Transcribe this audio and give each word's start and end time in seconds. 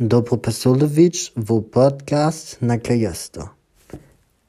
Dobro 0.00 0.36
Pasolevic, 0.36 1.32
wo 1.34 1.60
Podcast 1.60 2.62
Nakajesto. 2.62 3.50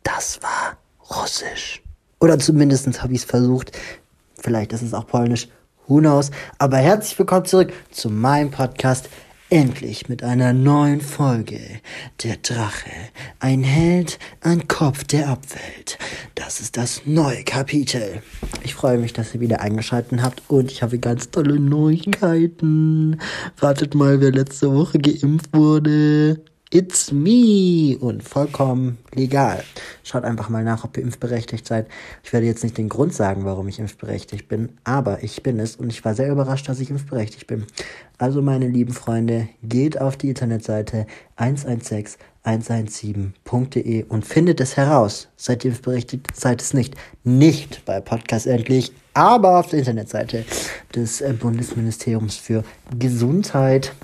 Das 0.03 0.39
war 0.43 0.77
Russisch. 1.09 1.81
Oder 2.19 2.37
zumindest 2.37 3.01
habe 3.01 3.13
ich 3.13 3.21
es 3.21 3.25
versucht. 3.25 3.75
Vielleicht 4.37 4.73
ist 4.73 4.83
es 4.83 4.93
auch 4.93 5.07
Polnisch. 5.07 5.47
Who 5.87 6.01
knows? 6.01 6.29
Aber 6.59 6.77
herzlich 6.77 7.17
willkommen 7.17 7.45
zurück 7.45 7.73
zu 7.89 8.11
meinem 8.11 8.51
Podcast 8.51 9.09
Endlich 9.51 10.07
mit 10.07 10.21
einer 10.21 10.53
neuen 10.53 11.01
Folge. 11.01 11.59
Der 12.23 12.35
Drache, 12.35 12.91
ein 13.39 13.63
Held, 13.63 14.19
ein 14.41 14.67
Kopf 14.67 15.05
der 15.05 15.27
Abwelt. 15.27 15.97
Das 16.35 16.59
ist 16.59 16.77
das 16.77 17.01
neue 17.05 17.43
Kapitel. 17.45 18.21
Ich 18.63 18.75
freue 18.75 18.99
mich, 18.99 19.11
dass 19.13 19.33
ihr 19.33 19.39
wieder 19.39 19.61
eingeschaltet 19.61 20.21
habt 20.21 20.43
und 20.49 20.71
ich 20.71 20.83
habe 20.83 20.99
ganz 20.99 21.31
tolle 21.31 21.59
Neuigkeiten. 21.59 23.19
Wartet 23.59 23.95
mal, 23.95 24.21
wer 24.21 24.31
letzte 24.31 24.71
Woche 24.71 24.99
geimpft 24.99 25.51
wurde. 25.51 26.39
It's 26.71 27.11
me 27.11 27.97
und 27.99 28.21
vollkommen 28.21 28.99
legal. 29.15 29.63
Schaut 30.03 30.23
einfach 30.23 30.49
mal 30.49 30.63
nach, 30.63 30.83
ob 30.83 30.97
ihr 30.97 31.03
impfberechtigt 31.03 31.65
seid. 31.65 31.87
Ich 32.23 32.31
werde 32.31 32.45
jetzt 32.45 32.63
nicht 32.63 32.77
den 32.77 32.89
Grund 32.89 33.11
sagen, 33.11 33.43
warum 33.43 33.67
ich 33.67 33.79
impfberechtigt 33.79 34.47
bin, 34.47 34.77
aber 34.83 35.23
ich 35.23 35.41
bin 35.41 35.59
es 35.59 35.77
und 35.77 35.89
ich 35.89 36.05
war 36.05 36.13
sehr 36.13 36.31
überrascht, 36.31 36.69
dass 36.69 36.79
ich 36.79 36.91
impfberechtigt 36.91 37.47
bin. 37.47 37.65
Also 38.19 38.43
meine 38.43 38.67
lieben 38.67 38.93
Freunde, 38.93 39.49
geht 39.63 39.99
auf 39.99 40.15
die 40.15 40.29
Internetseite 40.29 41.07
116117.de 41.37 44.03
und 44.03 44.27
findet 44.27 44.61
es 44.61 44.77
heraus. 44.77 45.29
Seid 45.37 45.65
ihr 45.65 45.71
impfberechtigt? 45.71 46.27
Seid 46.35 46.61
es 46.61 46.75
nicht. 46.75 46.93
Nicht 47.23 47.83
bei 47.85 47.99
Podcast 47.99 48.45
endlich, 48.45 48.91
aber 49.15 49.57
auf 49.57 49.69
der 49.69 49.79
Internetseite 49.79 50.45
des 50.93 51.21
äh, 51.21 51.33
Bundesministeriums 51.33 52.35
für 52.35 52.63
Gesundheit. 52.95 53.95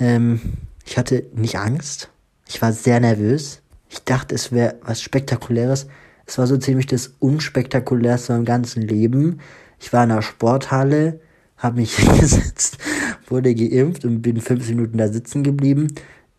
Ähm, 0.00 0.54
ich 0.88 0.96
hatte 0.96 1.26
nicht 1.34 1.58
Angst. 1.58 2.08
Ich 2.48 2.62
war 2.62 2.72
sehr 2.72 2.98
nervös. 2.98 3.60
Ich 3.90 4.04
dachte, 4.04 4.34
es 4.34 4.52
wäre 4.52 4.76
was 4.80 5.02
Spektakuläres. 5.02 5.86
Es 6.24 6.38
war 6.38 6.46
so 6.46 6.56
ziemlich 6.56 6.86
das 6.86 7.12
Unspektakulärste 7.18 8.32
im 8.32 8.46
ganzen 8.46 8.80
Leben. 8.80 9.40
Ich 9.78 9.92
war 9.92 10.04
in 10.04 10.10
einer 10.10 10.22
Sporthalle, 10.22 11.20
habe 11.58 11.80
mich 11.80 11.94
hingesetzt, 11.96 12.78
wurde 13.26 13.54
geimpft 13.54 14.06
und 14.06 14.22
bin 14.22 14.40
fünf 14.40 14.66
Minuten 14.70 14.96
da 14.96 15.08
sitzen 15.08 15.42
geblieben. 15.42 15.88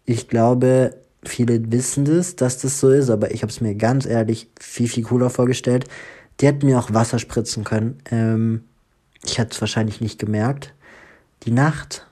Ich 0.05 0.27
glaube, 0.27 0.95
viele 1.23 1.71
wissen 1.71 2.05
das, 2.05 2.35
dass 2.35 2.57
das 2.57 2.79
so 2.79 2.89
ist, 2.89 3.11
aber 3.11 3.31
ich 3.31 3.43
habe 3.43 3.51
es 3.51 3.61
mir 3.61 3.75
ganz 3.75 4.07
ehrlich 4.07 4.49
viel, 4.59 4.87
viel 4.87 5.03
cooler 5.03 5.29
vorgestellt. 5.29 5.85
Die 6.39 6.47
hätten 6.47 6.65
mir 6.65 6.79
auch 6.79 6.91
Wasser 6.91 7.19
spritzen 7.19 7.63
können. 7.65 7.99
Ähm, 8.09 8.63
ich 9.23 9.37
hätte 9.37 9.51
es 9.51 9.61
wahrscheinlich 9.61 10.01
nicht 10.01 10.17
gemerkt. 10.17 10.73
Die 11.43 11.51
Nacht 11.51 12.08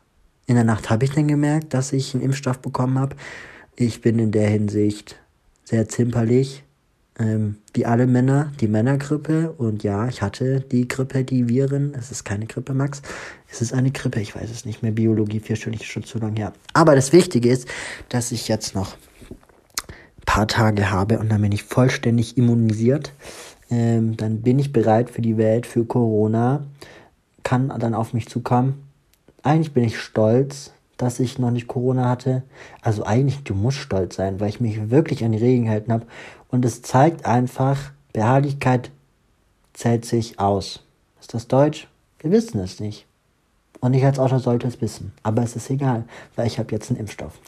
in 0.48 0.56
der 0.56 0.64
Nacht 0.64 0.90
habe 0.90 1.06
ich 1.06 1.12
dann 1.12 1.28
gemerkt, 1.28 1.74
dass 1.74 1.94
ich 1.94 2.16
einen 2.16 2.24
Impfstoff 2.24 2.60
bekommen 2.60 2.98
habe. 2.98 3.16
Ich 3.76 4.02
bin 4.02 4.18
in 4.18 4.32
der 4.32 4.50
Hinsicht 4.50 5.20
sehr 5.66 5.90
zimperlich, 5.90 6.64
ähm, 7.20 7.58
wie 7.74 7.86
alle 7.86 8.08
Männer, 8.08 8.54
die 8.62 8.70
Männergrippe. 8.70 9.52
Und 9.52 9.84
ja, 9.84 10.08
ich 10.08 10.22
hatte 10.22 10.62
die 10.62 10.88
Grippe, 10.88 11.26
die 11.26 11.50
Viren. 11.50 11.94
Es 11.94 12.12
ist 12.12 12.24
keine 12.24 12.46
Grippe, 12.48 12.74
Max. 12.74 13.02
Es 13.52 13.62
ist 13.62 13.74
eine 13.74 13.92
Grippe, 13.92 14.22
ich 14.22 14.36
weiß 14.36 14.50
es 14.50 14.64
nicht 14.64 14.82
mehr. 14.82 14.94
Biologie, 14.94 15.42
vier 15.42 15.58
Stunden, 15.58 15.84
schon 15.84 16.06
zu 16.06 16.18
lange 16.18 16.40
her. 16.40 16.54
Aber 16.74 16.96
das 16.96 17.12
Wichtige 17.12 17.50
ist, 17.50 17.68
dass 18.08 18.32
ich 18.32 18.48
jetzt 18.48 18.74
noch 18.74 18.94
ein 19.30 20.26
paar 20.26 20.48
Tage 20.48 20.92
habe 20.92 21.20
und 21.20 21.30
dann 21.30 21.42
bin 21.42 21.52
ich 21.52 21.64
vollständig 21.64 22.38
immunisiert. 22.38 23.12
Ähm, 23.70 24.16
dann 24.16 24.42
bin 24.44 24.60
ich 24.60 24.72
bereit 24.72 25.10
für 25.10 25.22
die 25.22 25.36
Welt, 25.36 25.68
für 25.68 25.84
Corona. 25.84 26.66
Kann 27.44 27.68
dann 27.80 27.94
auf 27.94 28.14
mich 28.14 28.30
zukommen 28.30 28.87
eigentlich 29.44 29.74
bin 29.74 29.84
ich 29.84 30.00
stolz, 30.00 30.72
dass 30.98 31.20
ich 31.20 31.40
noch 31.40 31.52
nicht 31.52 31.68
Corona 31.68 32.10
hatte. 32.10 32.44
Also 32.82 33.06
eigentlich, 33.06 33.44
du 33.44 33.54
musst 33.54 33.78
stolz 33.78 34.16
sein, 34.16 34.40
weil 34.40 34.50
ich 34.50 34.60
mich 34.60 34.90
wirklich 34.90 35.24
an 35.24 35.32
die 35.32 35.38
Regeln 35.38 35.66
gehalten 35.66 35.94
habe. 35.94 36.06
Und 36.50 36.66
es 36.66 36.82
zeigt 36.82 37.26
einfach, 37.26 37.92
Beharrlichkeit 38.14 38.92
zählt 39.74 40.06
sich 40.06 40.40
aus. 40.40 40.84
Ist 41.20 41.34
das 41.34 41.48
Deutsch? 41.48 41.88
Wir 42.20 42.32
wissen 42.32 42.60
es 42.60 42.80
nicht. 42.80 43.06
Und 43.80 43.94
ich 43.94 44.04
als 44.04 44.18
Autor 44.18 44.40
sollte 44.40 44.68
es 44.68 44.82
wissen. 44.82 45.14
Aber 45.22 45.44
es 45.44 45.56
ist 45.56 45.70
egal, 45.70 46.06
weil 46.36 46.48
ich 46.48 46.58
habe 46.58 46.72
jetzt 46.72 46.90
einen 46.90 47.00
Impfstoff. 47.00 47.40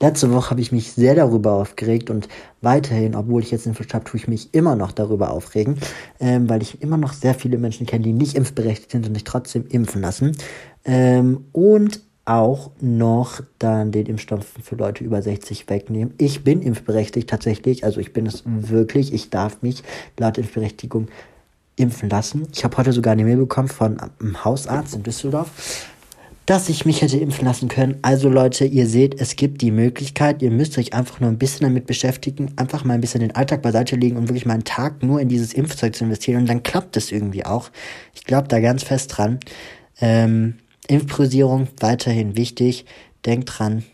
Letzte 0.00 0.32
Woche 0.32 0.50
habe 0.50 0.60
ich 0.60 0.72
mich 0.72 0.92
sehr 0.92 1.14
darüber 1.14 1.52
aufgeregt 1.52 2.10
und 2.10 2.28
weiterhin, 2.60 3.14
obwohl 3.14 3.42
ich 3.42 3.50
jetzt 3.50 3.66
einen 3.66 3.74
Impfstoff 3.76 3.94
habe, 3.94 4.04
tue 4.04 4.18
ich 4.18 4.28
mich 4.28 4.52
immer 4.52 4.76
noch 4.76 4.92
darüber 4.92 5.30
aufregen, 5.30 5.78
ähm, 6.20 6.48
weil 6.48 6.62
ich 6.62 6.82
immer 6.82 6.96
noch 6.96 7.12
sehr 7.12 7.34
viele 7.34 7.58
Menschen 7.58 7.86
kenne, 7.86 8.04
die 8.04 8.12
nicht 8.12 8.36
impfberechtigt 8.36 8.90
sind 8.90 9.06
und 9.06 9.14
sich 9.14 9.24
trotzdem 9.24 9.66
impfen 9.68 10.02
lassen. 10.02 10.36
Ähm, 10.84 11.44
und 11.52 12.00
auch 12.24 12.70
noch 12.80 13.40
dann 13.58 13.92
den 13.92 14.06
Impfstoff 14.06 14.46
für 14.62 14.76
Leute 14.76 15.04
über 15.04 15.20
60 15.20 15.68
wegnehmen. 15.68 16.14
Ich 16.18 16.42
bin 16.42 16.62
impfberechtigt 16.62 17.28
tatsächlich, 17.28 17.84
also 17.84 18.00
ich 18.00 18.12
bin 18.12 18.26
es 18.26 18.42
wirklich, 18.46 19.12
ich 19.12 19.30
darf 19.30 19.62
mich 19.62 19.82
laut 20.18 20.38
Impfberechtigung 20.38 21.08
impfen 21.76 22.08
lassen. 22.08 22.46
Ich 22.52 22.64
habe 22.64 22.76
heute 22.76 22.92
sogar 22.92 23.12
eine 23.12 23.24
Mail 23.24 23.36
bekommen 23.36 23.68
von 23.68 23.98
einem 24.00 24.44
Hausarzt 24.44 24.94
in 24.94 25.02
Düsseldorf, 25.02 25.50
dass 26.46 26.68
ich 26.68 26.84
mich 26.84 27.00
hätte 27.00 27.18
impfen 27.18 27.46
lassen 27.46 27.68
können. 27.68 27.96
Also 28.02 28.28
Leute, 28.28 28.66
ihr 28.66 28.86
seht, 28.86 29.20
es 29.20 29.36
gibt 29.36 29.62
die 29.62 29.70
Möglichkeit, 29.70 30.42
ihr 30.42 30.50
müsst 30.50 30.76
euch 30.76 30.92
einfach 30.92 31.20
nur 31.20 31.30
ein 31.30 31.38
bisschen 31.38 31.62
damit 31.62 31.86
beschäftigen, 31.86 32.52
einfach 32.56 32.84
mal 32.84 32.94
ein 32.94 33.00
bisschen 33.00 33.20
den 33.20 33.34
Alltag 33.34 33.62
beiseite 33.62 33.96
legen 33.96 34.16
und 34.16 34.28
wirklich 34.28 34.46
mal 34.46 34.54
einen 34.54 34.64
Tag 34.64 35.02
nur 35.02 35.20
in 35.20 35.28
dieses 35.28 35.54
Impfzeug 35.54 35.94
zu 35.94 36.04
investieren 36.04 36.42
und 36.42 36.48
dann 36.48 36.62
klappt 36.62 36.96
es 36.96 37.12
irgendwie 37.12 37.46
auch. 37.46 37.70
Ich 38.14 38.24
glaube 38.24 38.48
da 38.48 38.60
ganz 38.60 38.82
fest 38.82 39.16
dran. 39.16 39.40
Ähm, 40.00 40.58
Impfprosierung 40.86 41.68
weiterhin 41.80 42.36
wichtig. 42.36 42.84
Denkt 43.24 43.58
dran, 43.58 43.84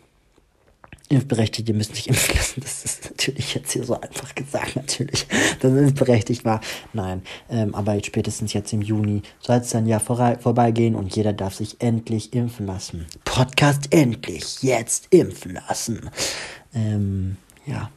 Impfberechtigte 1.10 1.72
müssen 1.72 1.94
sich 1.94 2.08
impfen 2.08 2.36
lassen. 2.36 2.60
Das 2.60 2.84
ist 2.84 3.10
natürlich 3.10 3.54
jetzt 3.54 3.72
hier 3.72 3.84
so 3.84 4.00
einfach 4.00 4.34
gesagt, 4.34 4.76
natürlich, 4.76 5.26
dass 5.60 5.72
es 5.72 5.94
berechtigt 5.94 6.44
war. 6.44 6.60
Nein, 6.92 7.22
ähm, 7.48 7.74
aber 7.74 8.02
spätestens 8.02 8.52
jetzt 8.52 8.72
im 8.72 8.82
Juni 8.82 9.22
soll 9.40 9.56
es 9.56 9.70
dann 9.70 9.86
ja 9.86 9.98
vor, 9.98 10.36
vorbeigehen 10.40 10.94
und 10.94 11.14
jeder 11.14 11.32
darf 11.32 11.54
sich 11.54 11.80
endlich 11.80 12.32
impfen 12.32 12.66
lassen. 12.66 13.06
Podcast 13.24 13.92
endlich, 13.92 14.62
jetzt 14.62 15.06
impfen 15.10 15.54
lassen. 15.68 16.10
Ähm, 16.74 17.36
ja. 17.66 17.90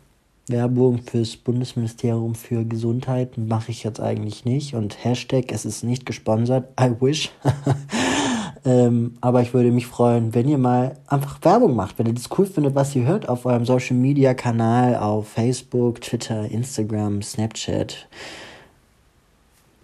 Werbung 0.49 1.01
fürs 1.01 1.37
Bundesministerium 1.37 2.35
für 2.35 2.65
Gesundheit 2.65 3.37
mache 3.37 3.71
ich 3.71 3.83
jetzt 3.85 4.01
eigentlich 4.01 4.43
nicht 4.43 4.73
und 4.73 5.05
Hashtag, 5.05 5.53
es 5.53 5.63
ist 5.63 5.85
nicht 5.85 6.05
gesponsert, 6.05 6.67
I 6.79 6.91
wish. 6.99 7.31
Ähm, 8.65 9.17
aber 9.19 9.41
ich 9.41 9.53
würde 9.53 9.71
mich 9.71 9.87
freuen, 9.87 10.33
wenn 10.33 10.47
ihr 10.47 10.57
mal 10.57 10.97
einfach 11.07 11.39
Werbung 11.41 11.75
macht, 11.75 11.99
wenn 11.99 12.05
ihr 12.05 12.13
das 12.13 12.29
cool 12.37 12.45
findet, 12.45 12.75
was 12.75 12.95
ihr 12.95 13.05
hört 13.05 13.27
auf 13.27 13.45
eurem 13.45 13.65
Social 13.65 13.97
Media 13.97 14.33
Kanal, 14.33 14.95
auf 14.95 15.27
Facebook, 15.27 15.99
Twitter, 16.01 16.49
Instagram, 16.49 17.21
Snapchat, 17.21 18.07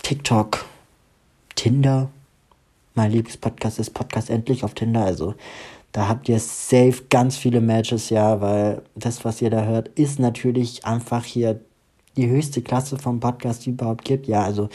TikTok, 0.02 0.66
Tinder. 1.56 2.10
Mein 2.96 3.12
Lieblingspodcast 3.12 3.80
ist 3.80 3.94
Podcast 3.94 4.30
endlich 4.30 4.64
auf 4.64 4.74
Tinder, 4.74 5.04
also 5.04 5.36
da 5.92 6.08
habt 6.08 6.30
ihr 6.30 6.40
safe 6.40 7.04
ganz 7.10 7.36
viele 7.36 7.62
Matches, 7.62 8.10
ja, 8.10 8.40
weil 8.42 8.82
das, 8.96 9.26
was 9.26 9.42
ihr 9.42 9.50
da 9.50 9.64
hört, 9.66 9.88
ist 9.90 10.20
natürlich 10.20 10.86
einfach 10.86 11.26
hier 11.26 11.60
die 12.16 12.30
höchste 12.30 12.62
Klasse 12.62 12.98
vom 12.98 13.20
Podcast, 13.20 13.66
die 13.66 13.72
überhaupt 13.72 14.06
gibt. 14.06 14.28
Ja, 14.28 14.44
also 14.44 14.70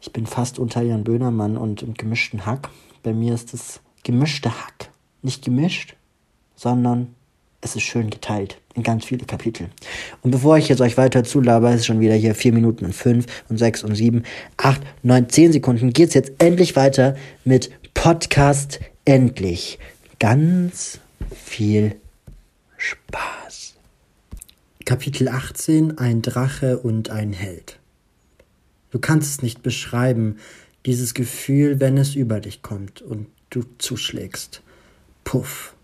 ich 0.00 0.12
bin 0.12 0.26
fast 0.26 0.58
unter 0.58 0.82
Jan 0.82 1.04
Böhnermann 1.04 1.56
und, 1.56 1.82
und 1.82 1.98
gemischten 1.98 2.46
Hack. 2.46 2.68
Bei 3.02 3.12
mir 3.12 3.34
ist 3.34 3.54
es 3.54 3.80
gemischte 4.02 4.50
Hack. 4.50 4.90
Nicht 5.22 5.44
gemischt, 5.44 5.96
sondern 6.56 7.14
es 7.60 7.76
ist 7.76 7.82
schön 7.82 8.08
geteilt 8.08 8.58
in 8.74 8.82
ganz 8.82 9.04
viele 9.04 9.26
Kapitel. 9.26 9.68
Und 10.22 10.30
bevor 10.30 10.56
ich 10.56 10.68
jetzt 10.68 10.80
euch 10.80 10.96
weiter 10.96 11.24
zulaber, 11.24 11.72
ist 11.74 11.86
schon 11.86 12.00
wieder 12.00 12.14
hier 12.14 12.34
4 12.34 12.52
Minuten 12.52 12.86
und 12.86 12.94
5 12.94 13.26
und 13.48 13.58
6 13.58 13.84
und 13.84 13.94
7, 13.94 14.22
8, 14.56 14.80
9, 15.02 15.28
10 15.28 15.52
Sekunden, 15.52 15.92
geht's 15.92 16.14
jetzt 16.14 16.32
endlich 16.38 16.76
weiter 16.76 17.16
mit 17.44 17.70
Podcast 17.92 18.80
endlich. 19.04 19.78
Ganz 20.18 21.00
viel 21.34 21.96
Spaß. 22.78 23.74
Kapitel 24.86 25.28
18 25.28 25.98
Ein 25.98 26.22
Drache 26.22 26.78
und 26.78 27.10
ein 27.10 27.32
Held. 27.32 27.79
Du 28.90 28.98
kannst 28.98 29.30
es 29.30 29.42
nicht 29.42 29.62
beschreiben, 29.62 30.36
dieses 30.86 31.14
Gefühl, 31.14 31.80
wenn 31.80 31.96
es 31.96 32.14
über 32.14 32.40
dich 32.40 32.62
kommt 32.62 33.02
und 33.02 33.26
du 33.50 33.64
zuschlägst. 33.78 34.62
Puff. 35.24 35.74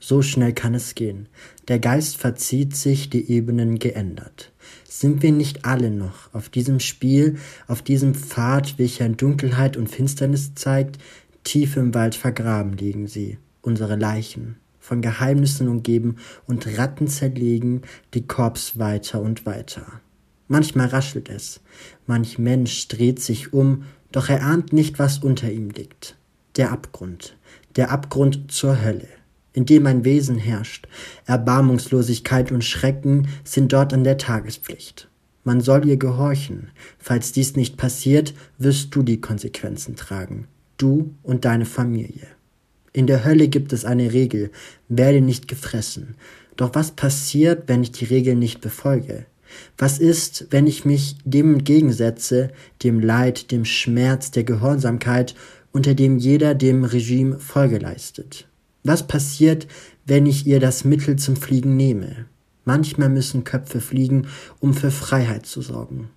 So 0.00 0.22
schnell 0.22 0.52
kann 0.52 0.74
es 0.74 0.94
gehen. 0.94 1.28
Der 1.66 1.80
Geist 1.80 2.16
verzieht 2.16 2.76
sich, 2.76 3.10
die 3.10 3.30
Ebenen 3.30 3.78
geändert. 3.78 4.52
Sind 4.88 5.22
wir 5.22 5.32
nicht 5.32 5.64
alle 5.64 5.90
noch 5.90 6.32
auf 6.32 6.48
diesem 6.48 6.80
Spiel, 6.80 7.36
auf 7.66 7.82
diesem 7.82 8.14
Pfad, 8.14 8.78
welcher 8.78 9.06
in 9.06 9.16
Dunkelheit 9.16 9.76
und 9.76 9.88
Finsternis 9.88 10.54
zeigt, 10.54 10.98
tief 11.42 11.76
im 11.76 11.94
Wald 11.94 12.14
vergraben 12.14 12.76
liegen 12.76 13.06
sie, 13.06 13.38
unsere 13.60 13.96
Leichen, 13.96 14.56
von 14.78 15.02
Geheimnissen 15.02 15.68
umgeben 15.68 16.16
und 16.46 16.78
Ratten 16.78 17.08
zerlegen 17.08 17.82
die 18.14 18.26
Korps 18.26 18.78
weiter 18.78 19.20
und 19.20 19.46
weiter. 19.46 20.00
Manchmal 20.48 20.88
raschelt 20.88 21.28
es, 21.28 21.60
manch 22.06 22.38
Mensch 22.38 22.88
dreht 22.88 23.20
sich 23.20 23.52
um 23.52 23.84
doch 24.10 24.28
er 24.28 24.42
ahnt 24.42 24.72
nicht, 24.72 24.98
was 24.98 25.18
unter 25.18 25.50
ihm 25.50 25.70
liegt. 25.70 26.16
Der 26.56 26.72
Abgrund, 26.72 27.36
der 27.76 27.90
Abgrund 27.90 28.50
zur 28.50 28.82
Hölle. 28.82 29.08
in 29.54 29.66
dem 29.66 29.86
ein 29.86 30.04
Wesen 30.04 30.38
herrscht. 30.38 30.86
Erbarmungslosigkeit 31.26 32.52
und 32.52 32.62
Schrecken 32.62 33.26
sind 33.42 33.72
dort 33.72 33.92
an 33.92 34.04
der 34.04 34.16
Tagespflicht. 34.16 35.08
Man 35.42 35.60
soll 35.60 35.84
ihr 35.88 35.96
gehorchen. 35.96 36.70
Falls 36.98 37.32
dies 37.32 37.56
nicht 37.56 37.76
passiert, 37.76 38.34
wirst 38.58 38.94
du 38.94 39.02
die 39.02 39.20
Konsequenzen 39.20 39.96
tragen. 39.96 40.46
Du 40.76 41.12
und 41.24 41.44
deine 41.44 41.64
Familie. 41.64 42.28
In 42.92 43.08
der 43.08 43.24
Hölle 43.24 43.48
gibt 43.48 43.72
es 43.72 43.84
eine 43.84 44.12
Regel, 44.12 44.52
werde 44.88 45.20
nicht 45.20 45.48
gefressen. 45.48 46.14
Doch 46.56 46.74
was 46.74 46.92
passiert, 46.92 47.64
wenn 47.66 47.82
ich 47.82 47.90
die 47.90 48.04
Regel 48.04 48.36
nicht 48.36 48.60
befolge? 48.60 49.26
Was 49.76 49.98
ist, 49.98 50.46
wenn 50.50 50.66
ich 50.66 50.84
mich 50.84 51.16
dem 51.24 51.54
entgegensetze, 51.54 52.50
dem 52.82 53.00
Leid, 53.00 53.50
dem 53.50 53.64
Schmerz, 53.64 54.30
der 54.30 54.44
Gehorsamkeit, 54.44 55.34
unter 55.72 55.94
dem 55.94 56.18
jeder 56.18 56.54
dem 56.54 56.84
Regime 56.84 57.38
Folge 57.38 57.78
leistet? 57.78 58.46
Was 58.84 59.06
passiert, 59.06 59.66
wenn 60.06 60.26
ich 60.26 60.46
ihr 60.46 60.60
das 60.60 60.84
Mittel 60.84 61.16
zum 61.16 61.36
Fliegen 61.36 61.76
nehme? 61.76 62.26
Manchmal 62.64 63.08
müssen 63.08 63.44
Köpfe 63.44 63.80
fliegen, 63.80 64.26
um 64.60 64.74
für 64.74 64.90
Freiheit 64.90 65.46
zu 65.46 65.62
sorgen. 65.62 66.10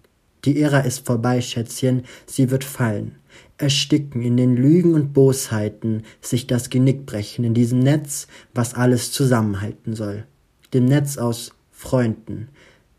Die 0.45 0.59
Ära 0.59 0.79
ist 0.79 1.05
vorbei, 1.05 1.39
Schätzchen, 1.41 2.03
sie 2.25 2.49
wird 2.49 2.63
fallen. 2.63 3.15
Ersticken 3.57 4.23
in 4.23 4.37
den 4.37 4.55
Lügen 4.55 4.95
und 4.95 5.13
Bosheiten, 5.13 6.03
sich 6.19 6.47
das 6.47 6.69
Genick 6.69 7.05
brechen 7.05 7.45
in 7.45 7.53
diesem 7.53 7.79
Netz, 7.79 8.27
was 8.53 8.73
alles 8.73 9.11
zusammenhalten 9.11 9.95
soll. 9.95 10.25
Dem 10.73 10.85
Netz 10.85 11.17
aus 11.17 11.51
Freunden. 11.71 12.49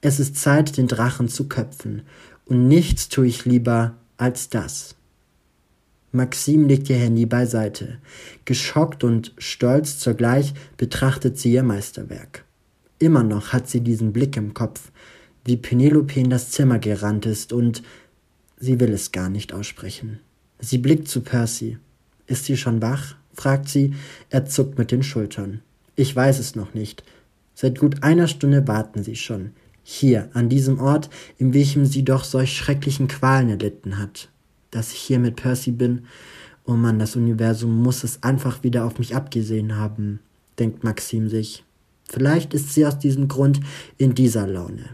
Es 0.02 0.18
ist 0.20 0.36
Zeit, 0.36 0.76
den 0.76 0.88
Drachen 0.88 1.28
zu 1.28 1.48
köpfen, 1.48 2.02
und 2.44 2.68
nichts 2.68 3.08
tue 3.08 3.26
ich 3.26 3.44
lieber 3.44 3.94
als 4.16 4.50
das. 4.50 4.96
Maxim 6.10 6.66
legt 6.66 6.90
ihr 6.90 6.96
Handy 6.96 7.24
beiseite. 7.24 7.98
Geschockt 8.44 9.04
und 9.04 9.32
stolz 9.38 9.98
zugleich 9.98 10.52
betrachtet 10.76 11.38
sie 11.38 11.54
ihr 11.54 11.62
Meisterwerk. 11.62 12.44
Immer 12.98 13.22
noch 13.22 13.52
hat 13.52 13.68
sie 13.68 13.80
diesen 13.80 14.12
Blick 14.12 14.36
im 14.36 14.54
Kopf, 14.54 14.90
wie 15.44 15.56
Penelope 15.56 16.20
in 16.20 16.30
das 16.30 16.50
Zimmer 16.50 16.78
gerannt 16.78 17.24
ist 17.24 17.52
und 17.52 17.82
sie 18.58 18.80
will 18.80 18.92
es 18.92 19.12
gar 19.12 19.30
nicht 19.30 19.52
aussprechen. 19.52 20.18
Sie 20.58 20.78
blickt 20.78 21.08
zu 21.08 21.20
Percy. 21.20 21.78
Ist 22.26 22.44
sie 22.44 22.56
schon 22.56 22.82
wach? 22.82 23.14
fragt 23.34 23.68
sie. 23.68 23.94
Er 24.30 24.46
zuckt 24.46 24.78
mit 24.78 24.90
den 24.90 25.02
Schultern. 25.02 25.62
Ich 25.96 26.14
weiß 26.14 26.38
es 26.40 26.54
noch 26.56 26.74
nicht. 26.74 27.04
Seit 27.54 27.78
gut 27.78 28.02
einer 28.02 28.28
Stunde 28.28 28.68
warten 28.68 29.02
sie 29.02 29.16
schon. 29.16 29.52
Hier, 29.82 30.30
an 30.32 30.48
diesem 30.48 30.80
Ort, 30.80 31.10
in 31.38 31.54
welchem 31.54 31.86
sie 31.86 32.04
doch 32.04 32.24
solch 32.24 32.56
schrecklichen 32.56 33.08
Qualen 33.08 33.48
erlitten 33.48 33.98
hat 33.98 34.28
dass 34.72 34.92
ich 34.92 34.98
hier 34.98 35.20
mit 35.20 35.36
Percy 35.36 35.70
bin. 35.70 36.06
Oh 36.64 36.72
Mann, 36.72 36.98
das 36.98 37.14
Universum 37.14 37.80
muss 37.80 38.02
es 38.02 38.22
einfach 38.24 38.64
wieder 38.64 38.84
auf 38.84 38.98
mich 38.98 39.14
abgesehen 39.14 39.76
haben, 39.76 40.18
denkt 40.58 40.82
Maxim 40.82 41.28
sich. 41.28 41.64
Vielleicht 42.08 42.52
ist 42.54 42.74
sie 42.74 42.84
aus 42.84 42.98
diesem 42.98 43.28
Grund 43.28 43.60
in 43.96 44.14
dieser 44.14 44.46
Laune. 44.48 44.90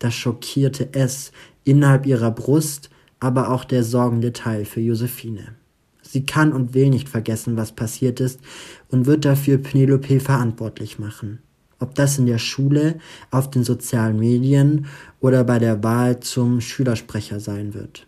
Das 0.00 0.14
schockierte 0.14 0.92
S 0.92 1.30
innerhalb 1.62 2.04
ihrer 2.06 2.30
Brust, 2.30 2.90
aber 3.20 3.50
auch 3.50 3.64
der 3.64 3.84
sorgende 3.84 4.32
Teil 4.32 4.64
für 4.64 4.80
Josephine. 4.80 5.54
Sie 6.02 6.26
kann 6.26 6.52
und 6.52 6.74
will 6.74 6.90
nicht 6.90 7.08
vergessen, 7.08 7.56
was 7.56 7.72
passiert 7.72 8.20
ist 8.20 8.40
und 8.88 9.06
wird 9.06 9.24
dafür 9.24 9.58
Penelope 9.58 10.20
verantwortlich 10.20 10.98
machen. 10.98 11.40
Ob 11.84 11.94
das 11.94 12.18
in 12.18 12.24
der 12.24 12.38
Schule, 12.38 12.98
auf 13.30 13.50
den 13.50 13.62
sozialen 13.62 14.18
Medien 14.18 14.86
oder 15.20 15.44
bei 15.44 15.58
der 15.58 15.82
Wahl 15.82 16.18
zum 16.20 16.62
Schülersprecher 16.62 17.40
sein 17.40 17.74
wird. 17.74 18.06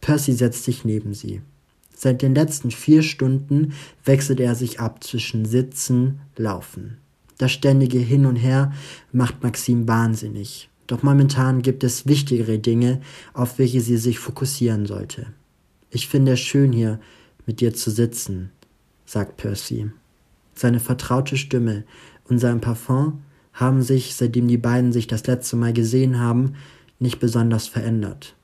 Percy 0.00 0.32
setzt 0.32 0.64
sich 0.64 0.84
neben 0.84 1.14
sie. 1.14 1.40
Seit 1.94 2.22
den 2.22 2.34
letzten 2.34 2.72
vier 2.72 3.04
Stunden 3.04 3.72
wechselt 4.04 4.40
er 4.40 4.56
sich 4.56 4.80
ab 4.80 5.04
zwischen 5.04 5.44
Sitzen, 5.44 6.18
Laufen. 6.36 6.96
Das 7.36 7.52
ständige 7.52 8.00
Hin 8.00 8.26
und 8.26 8.34
Her 8.34 8.72
macht 9.12 9.44
Maxim 9.44 9.86
wahnsinnig. 9.86 10.68
Doch 10.88 11.04
momentan 11.04 11.62
gibt 11.62 11.84
es 11.84 12.08
wichtigere 12.08 12.58
Dinge, 12.58 13.00
auf 13.32 13.60
welche 13.60 13.80
sie 13.80 13.96
sich 13.96 14.18
fokussieren 14.18 14.86
sollte. 14.86 15.26
Ich 15.90 16.08
finde 16.08 16.32
es 16.32 16.40
schön 16.40 16.72
hier 16.72 16.98
mit 17.46 17.60
dir 17.60 17.72
zu 17.74 17.92
sitzen, 17.92 18.50
sagt 19.06 19.36
Percy. 19.36 19.88
Seine 20.56 20.80
vertraute 20.80 21.36
Stimme 21.36 21.84
und 22.28 22.38
sein 22.38 22.60
Parfum 22.60 23.22
haben 23.52 23.82
sich, 23.82 24.14
seitdem 24.14 24.48
die 24.48 24.58
beiden 24.58 24.92
sich 24.92 25.06
das 25.06 25.26
letzte 25.26 25.56
Mal 25.56 25.72
gesehen 25.72 26.18
haben, 26.18 26.54
nicht 26.98 27.18
besonders 27.18 27.66
verändert. 27.66 28.34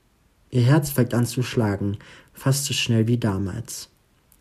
Ihr 0.51 0.61
Herz 0.61 0.89
fängt 0.89 1.13
an 1.13 1.25
zu 1.25 1.43
schlagen, 1.43 1.97
fast 2.33 2.65
so 2.65 2.73
schnell 2.73 3.07
wie 3.07 3.17
damals. 3.17 3.89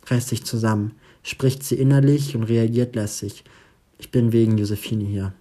Reißt 0.07 0.29
sich 0.29 0.45
zusammen, 0.45 0.93
spricht 1.23 1.63
sie 1.63 1.77
innerlich 1.77 2.37
und 2.37 2.45
reagiert 2.45 2.95
lässig. 2.95 3.45
Ich 3.99 4.11
bin 4.11 4.33
wegen 4.33 4.59
Josephine 4.59 5.05
hier. 5.05 5.33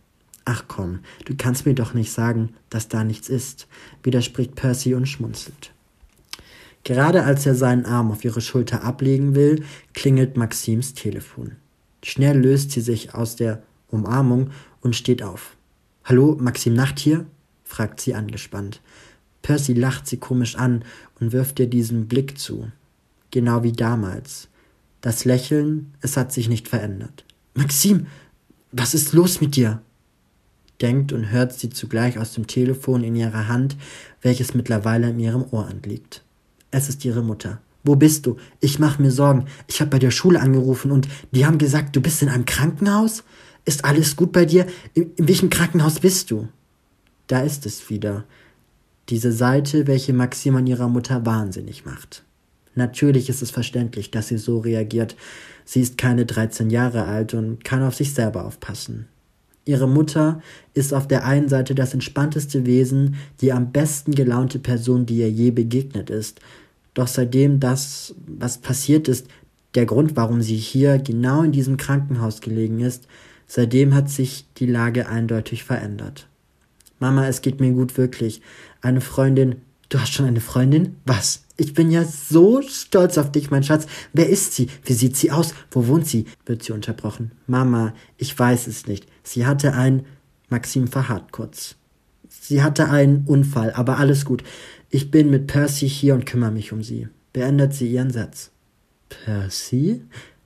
Ach 0.46 0.66
komm, 0.68 1.00
du 1.26 1.36
kannst 1.38 1.66
mir 1.66 1.74
doch 1.74 1.94
nicht 1.94 2.12
sagen, 2.12 2.50
dass 2.70 2.88
da 2.90 3.04
nichts 3.04 3.30
ist, 3.30 3.68
widerspricht 4.04 4.56
Percy 4.56 4.94
und 4.94 5.08
schmunzelt. 5.08 5.72
Gerade 6.84 7.24
als 7.24 7.46
er 7.46 7.56
seinen 7.56 7.86
Arm 7.86 8.12
auf 8.12 8.26
ihre 8.26 8.42
Schulter 8.42 8.84
ablegen 8.84 9.36
will, 9.36 9.64
klingelt 9.94 10.36
Maxims 10.36 10.94
Telefon. 10.94 11.54
Schnell 12.04 12.38
löst 12.38 12.72
sie 12.72 12.82
sich 12.82 13.14
aus 13.14 13.38
der 13.38 13.64
Umarmung 13.94 14.50
und 14.81 14.95
steht 14.95 15.24
auf. 15.24 15.56
Hallo, 16.04 16.38
Maxim 16.40 16.74
Nacht 16.74 17.00
hier? 17.00 17.25
fragt 17.63 18.01
sie 18.01 18.13
angespannt. 18.13 18.81
Percy 19.42 19.74
lacht 19.74 20.07
sie 20.07 20.18
komisch 20.18 20.56
an 20.56 20.84
und 21.19 21.31
wirft 21.31 21.60
ihr 21.60 21.68
diesen 21.68 22.07
Blick 22.07 22.38
zu. 22.38 22.72
Genau 23.31 23.63
wie 23.63 23.72
damals. 23.72 24.50
Das 25.01 25.25
Lächeln, 25.25 25.94
es 26.01 26.18
hat 26.18 26.31
sich 26.31 26.50
nicht 26.50 26.68
verändert. 26.68 27.25
Maxim, 27.54 28.07
was 28.72 28.94
ist 28.94 29.13
los 29.13 29.42
mit 29.42 29.56
dir? 29.56 29.81
denkt 30.81 31.13
und 31.13 31.31
hört 31.31 31.54
sie 31.54 31.69
zugleich 31.69 32.18
aus 32.18 32.34
dem 32.34 32.48
Telefon 32.48 33.04
in 33.04 33.16
ihrer 33.16 33.48
Hand, 33.48 33.78
welches 34.22 34.54
mittlerweile 34.54 35.10
in 35.10 35.19
ihrem 35.19 35.46
Ohr 35.51 35.68
anliegt. 35.68 36.24
Es 36.72 36.89
ist 36.89 37.06
ihre 37.06 37.24
Mutter. 37.24 37.62
Wo 37.84 37.96
bist 37.96 38.25
du? 38.25 38.38
Ich 38.60 38.80
mache 38.80 39.01
mir 39.01 39.12
Sorgen. 39.12 39.46
Ich 39.68 39.81
habe 39.81 39.92
bei 39.92 40.00
der 40.00 40.12
Schule 40.12 40.39
angerufen 40.39 40.92
und 40.92 41.07
die 41.31 41.46
haben 41.46 41.57
gesagt, 41.57 41.96
du 41.96 42.01
bist 42.01 42.22
in 42.22 42.30
einem 42.30 42.46
Krankenhaus? 42.46 43.24
Ist 43.65 43.86
alles 43.86 44.15
gut 44.15 44.31
bei 44.31 44.45
dir? 44.45 44.65
In, 44.94 45.12
in 45.15 45.27
welchem 45.27 45.50
Krankenhaus 45.50 46.00
bist 46.00 46.31
du? 46.31 46.48
Da 47.27 47.42
ist 47.42 47.65
es 47.65 47.89
wieder. 47.89 48.25
Diese 49.10 49.31
Seite, 49.31 49.88
welche 49.88 50.13
Maxim 50.13 50.56
an 50.56 50.68
ihrer 50.68 50.88
Mutter 50.88 51.25
wahnsinnig 51.25 51.86
macht. 51.86 52.24
Natürlich 52.75 53.30
ist 53.30 53.42
es 53.42 53.51
verständlich, 53.51 54.12
dass 54.12 54.30
sie 54.30 54.38
so 54.38 54.60
reagiert. 54.60 55.15
Sie 55.65 55.81
ist 55.81 55.98
keine 55.98 56.25
13 56.25 56.69
Jahre 56.69 57.06
alt 57.06 57.33
und 57.33 57.63
kann 57.63 57.83
auf 57.83 57.95
sich 57.95 58.13
selber 58.13 58.45
aufpassen. 58.45 59.07
Ihre 59.65 59.88
Mutter 59.88 60.41
ist 60.74 60.93
auf 60.93 61.08
der 61.08 61.25
einen 61.25 61.48
Seite 61.48 61.74
das 61.74 61.93
entspannteste 61.93 62.65
Wesen, 62.65 63.15
die 63.39 63.53
am 63.53 63.72
besten 63.72 64.13
gelaunte 64.13 64.60
Person, 64.60 65.05
die 65.05 65.20
ihr 65.20 65.32
je 65.32 65.51
begegnet 65.51 66.10
ist. 66.10 66.41
Doch 66.93 67.08
seitdem 67.08 67.60
das, 67.60 68.13
was 68.27 68.58
passiert 68.58 69.08
ist, 69.08 69.27
der 69.75 69.86
Grund, 69.86 70.15
warum 70.15 70.41
sie 70.41 70.58
hier 70.58 71.00
genau 71.00 71.43
in 71.43 71.51
diesem 71.51 71.77
Krankenhaus 71.77 72.41
gelegen 72.41 72.82
ist, 72.82 73.08
seitdem 73.48 73.94
hat 73.94 74.10
sich 74.10 74.46
die 74.58 74.66
Lage 74.66 75.08
eindeutig 75.08 75.64
verändert. 75.64 76.28
Mama, 77.00 77.28
es 77.28 77.42
geht 77.42 77.60
mir 77.60 77.72
gut 77.72 77.98
wirklich. 77.98 78.42
Eine 78.82 79.02
Freundin. 79.02 79.58
Du 79.90 80.00
hast 80.00 80.14
schon 80.14 80.26
eine 80.26 80.42
Freundin? 80.42 80.96
Was? 81.06 81.44
Ich 81.56 81.74
bin 81.74 81.92
ja 81.92 82.04
so 82.04 82.62
stolz 82.62 83.18
auf 83.18 83.32
dich, 83.32 83.52
mein 83.52 83.64
Schatz. 83.64 83.86
Wer 84.14 84.30
ist 84.30 84.54
sie? 84.54 84.68
Wie 84.86 84.94
sieht 84.94 85.16
sie 85.16 85.32
aus? 85.32 85.54
Wo 85.70 85.88
wohnt 85.88 86.08
sie? 86.08 86.26
wird 86.46 86.64
sie 86.64 86.72
unterbrochen. 86.72 87.32
Mama, 87.46 87.94
ich 88.18 88.38
weiß 88.38 88.68
es 88.68 88.88
nicht. 88.88 89.06
Sie 89.24 89.46
hatte 89.46 89.74
ein. 89.74 90.06
Maxim 90.50 90.88
verharrt 90.88 91.32
kurz. 91.32 91.76
Sie 92.30 92.64
hatte 92.64 92.90
einen 92.90 93.26
Unfall, 93.26 93.72
aber 93.74 93.98
alles 93.98 94.26
gut. 94.26 94.44
Ich 94.90 95.12
bin 95.12 95.30
mit 95.30 95.48
Percy 95.48 95.88
hier 95.88 96.14
und 96.14 96.26
kümmere 96.26 96.52
mich 96.52 96.72
um 96.72 96.84
sie. 96.84 97.08
Beendet 97.34 97.74
sie 97.74 97.92
ihren 97.92 98.12
Satz. 98.12 98.52
Percy? 99.10 100.02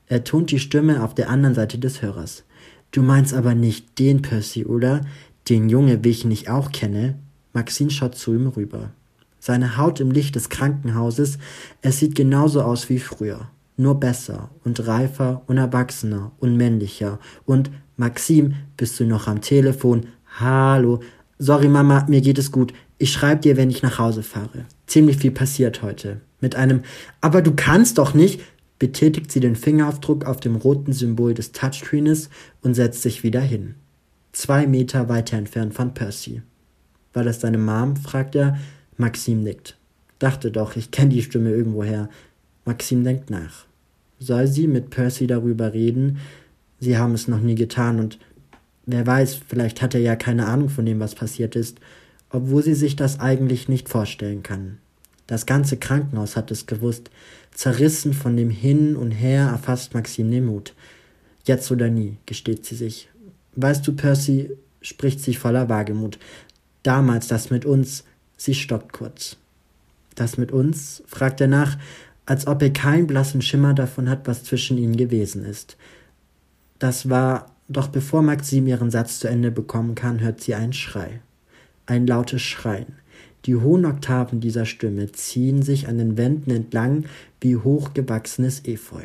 Er 0.07 0.23
tont 0.23 0.51
die 0.51 0.59
Stimme 0.59 1.03
auf 1.03 1.13
der 1.15 1.29
anderen 1.29 1.55
Seite 1.55 1.77
des 1.77 2.01
Hörers. 2.01 2.43
Du 2.91 3.01
meinst 3.01 3.33
aber 3.33 3.55
nicht 3.55 3.99
den 3.99 4.21
Percy, 4.21 4.65
oder? 4.65 5.01
Den 5.49 5.69
Junge, 5.69 6.03
welchen 6.03 6.31
ich 6.31 6.49
auch 6.49 6.71
kenne? 6.71 7.17
Maxine 7.53 7.91
schaut 7.91 8.15
zu 8.15 8.33
ihm 8.33 8.47
rüber. 8.47 8.91
Seine 9.39 9.77
Haut 9.77 9.99
im 9.99 10.11
Licht 10.11 10.35
des 10.35 10.49
Krankenhauses, 10.49 11.37
es 11.81 11.99
sieht 11.99 12.15
genauso 12.15 12.61
aus 12.61 12.89
wie 12.89 12.99
früher. 12.99 13.49
Nur 13.77 13.99
besser 13.99 14.49
und 14.63 14.87
reifer 14.87 15.43
und 15.47 15.57
erwachsener 15.57 16.31
und 16.39 16.57
männlicher. 16.57 17.19
Und 17.45 17.69
Maxim, 17.95 18.55
bist 18.75 18.99
du 18.99 19.05
noch 19.05 19.27
am 19.27 19.41
Telefon? 19.41 20.07
Hallo. 20.39 21.01
Sorry, 21.39 21.67
Mama, 21.67 22.05
mir 22.09 22.21
geht 22.21 22.39
es 22.39 22.51
gut. 22.51 22.73
Ich 22.97 23.11
schreibe 23.11 23.41
dir, 23.41 23.57
wenn 23.57 23.69
ich 23.69 23.83
nach 23.83 23.99
Hause 23.99 24.23
fahre. 24.23 24.65
Ziemlich 24.87 25.17
viel 25.17 25.31
passiert 25.31 25.83
heute. 25.83 26.21
Mit 26.41 26.55
einem 26.55 26.81
Aber 27.21 27.41
du 27.41 27.53
kannst 27.55 27.99
doch 27.99 28.13
nicht, 28.13 28.41
betätigt 28.79 29.31
sie 29.31 29.39
den 29.39 29.55
Fingeraufdruck 29.55 30.25
auf 30.25 30.39
dem 30.39 30.55
roten 30.55 30.93
Symbol 30.93 31.33
des 31.33 31.51
Touchscreens 31.51 32.29
und 32.61 32.73
setzt 32.73 33.01
sich 33.01 33.23
wieder 33.23 33.41
hin. 33.41 33.75
Zwei 34.31 34.67
Meter 34.67 35.09
weiter 35.09 35.37
entfernt 35.37 35.73
von 35.73 35.93
Percy. 35.93 36.41
War 37.13 37.23
das 37.23 37.39
deine 37.39 37.57
Mom? 37.57 37.95
fragt 37.95 38.35
er. 38.35 38.57
Maxim 38.97 39.43
nickt. 39.43 39.77
Dachte 40.19 40.51
doch, 40.51 40.75
ich 40.75 40.91
kenne 40.91 41.09
die 41.09 41.23
Stimme 41.23 41.51
irgendwoher. 41.51 42.09
Maxim 42.65 43.03
denkt 43.03 43.29
nach. 43.29 43.65
Soll 44.19 44.47
sie 44.47 44.67
mit 44.67 44.89
Percy 44.89 45.27
darüber 45.27 45.73
reden, 45.73 46.19
Sie 46.79 46.97
haben 46.97 47.13
es 47.13 47.27
noch 47.27 47.39
nie 47.39 47.55
getan 47.55 47.99
und 47.99 48.19
wer 48.85 49.05
weiß, 49.05 49.41
vielleicht 49.47 49.81
hat 49.81 49.95
er 49.95 50.01
ja 50.01 50.15
keine 50.15 50.45
Ahnung 50.45 50.69
von 50.69 50.85
dem, 50.85 50.99
was 50.99 51.15
passiert 51.15 51.55
ist, 51.55 51.79
obwohl 52.29 52.63
sie 52.63 52.75
sich 52.75 52.95
das 52.95 53.19
eigentlich 53.19 53.67
nicht 53.67 53.89
vorstellen 53.89 54.43
kann. 54.43 54.77
Das 55.27 55.45
ganze 55.45 55.77
Krankenhaus 55.77 56.35
hat 56.35 56.51
es 56.51 56.65
gewusst. 56.65 57.11
Zerrissen 57.53 58.13
von 58.13 58.37
dem 58.37 58.49
Hin 58.49 58.95
und 58.95 59.11
Her 59.11 59.47
erfasst 59.47 59.93
Maxim 59.93 60.31
den 60.31 60.45
Mut. 60.45 60.73
Jetzt 61.43 61.71
oder 61.71 61.89
nie, 61.89 62.17
gesteht 62.25 62.65
sie 62.65 62.75
sich. 62.75 63.09
Weißt 63.55 63.85
du, 63.87 63.93
Percy, 63.93 64.51
spricht 64.81 65.19
sie 65.19 65.33
voller 65.33 65.69
Wagemut. 65.69 66.17
Damals 66.83 67.27
das 67.27 67.49
mit 67.49 67.65
uns, 67.65 68.03
sie 68.37 68.53
stockt 68.53 68.93
kurz. 68.93 69.37
Das 70.15 70.37
mit 70.37 70.51
uns? 70.51 71.03
fragt 71.05 71.41
er 71.41 71.47
nach, 71.47 71.77
als 72.25 72.47
ob 72.47 72.61
er 72.61 72.71
keinen 72.71 73.07
blassen 73.07 73.41
Schimmer 73.41 73.73
davon 73.73 74.09
hat, 74.09 74.27
was 74.27 74.43
zwischen 74.43 74.77
ihnen 74.77 74.97
gewesen 74.97 75.45
ist. 75.45 75.77
Das 76.79 77.09
war, 77.09 77.51
doch 77.67 77.87
bevor 77.87 78.21
Maxim 78.21 78.67
ihren 78.67 78.91
Satz 78.91 79.19
zu 79.19 79.27
Ende 79.27 79.51
bekommen 79.51 79.95
kann, 79.95 80.19
hört 80.19 80.41
sie 80.41 80.55
einen 80.55 80.73
Schrei. 80.73 81.21
Ein 81.85 82.05
lautes 82.05 82.41
Schreien. 82.41 82.95
Die 83.45 83.55
hohen 83.55 83.85
Oktaven 83.85 84.39
dieser 84.39 84.65
Stimme 84.65 85.11
ziehen 85.11 85.61
sich 85.61 85.87
an 85.87 85.97
den 85.97 86.17
Wänden 86.17 86.51
entlang 86.51 87.05
wie 87.39 87.55
hochgewachsenes 87.55 88.65
Efeu. 88.65 89.03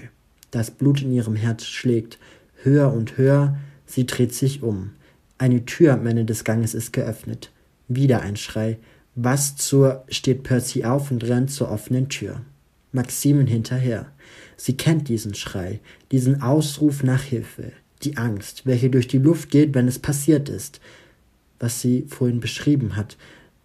Das 0.50 0.70
Blut 0.70 1.02
in 1.02 1.12
ihrem 1.12 1.36
Herz 1.36 1.64
schlägt 1.64 2.18
höher 2.62 2.92
und 2.92 3.16
höher, 3.16 3.56
sie 3.86 4.06
dreht 4.06 4.34
sich 4.34 4.62
um. 4.62 4.90
Eine 5.38 5.64
Tür 5.64 5.94
am 5.94 6.06
Ende 6.06 6.24
des 6.24 6.44
Ganges 6.44 6.74
ist 6.74 6.92
geöffnet. 6.92 7.50
Wieder 7.88 8.22
ein 8.22 8.36
Schrei. 8.36 8.78
Was 9.14 9.56
zur 9.56 10.04
steht 10.08 10.42
Percy 10.42 10.84
auf 10.84 11.10
und 11.10 11.24
rennt 11.24 11.50
zur 11.50 11.70
offenen 11.70 12.08
Tür. 12.08 12.40
Maximen 12.92 13.46
hinterher. 13.46 14.12
Sie 14.56 14.76
kennt 14.76 15.08
diesen 15.08 15.34
Schrei, 15.34 15.80
diesen 16.12 16.42
Ausruf 16.42 17.02
nach 17.02 17.22
Hilfe, 17.22 17.72
die 18.02 18.16
Angst, 18.16 18.66
welche 18.66 18.90
durch 18.90 19.08
die 19.08 19.18
Luft 19.18 19.50
geht, 19.50 19.74
wenn 19.74 19.88
es 19.88 19.98
passiert 19.98 20.48
ist, 20.48 20.80
was 21.58 21.80
sie 21.80 22.04
vorhin 22.08 22.40
beschrieben 22.40 22.96
hat. 22.96 23.16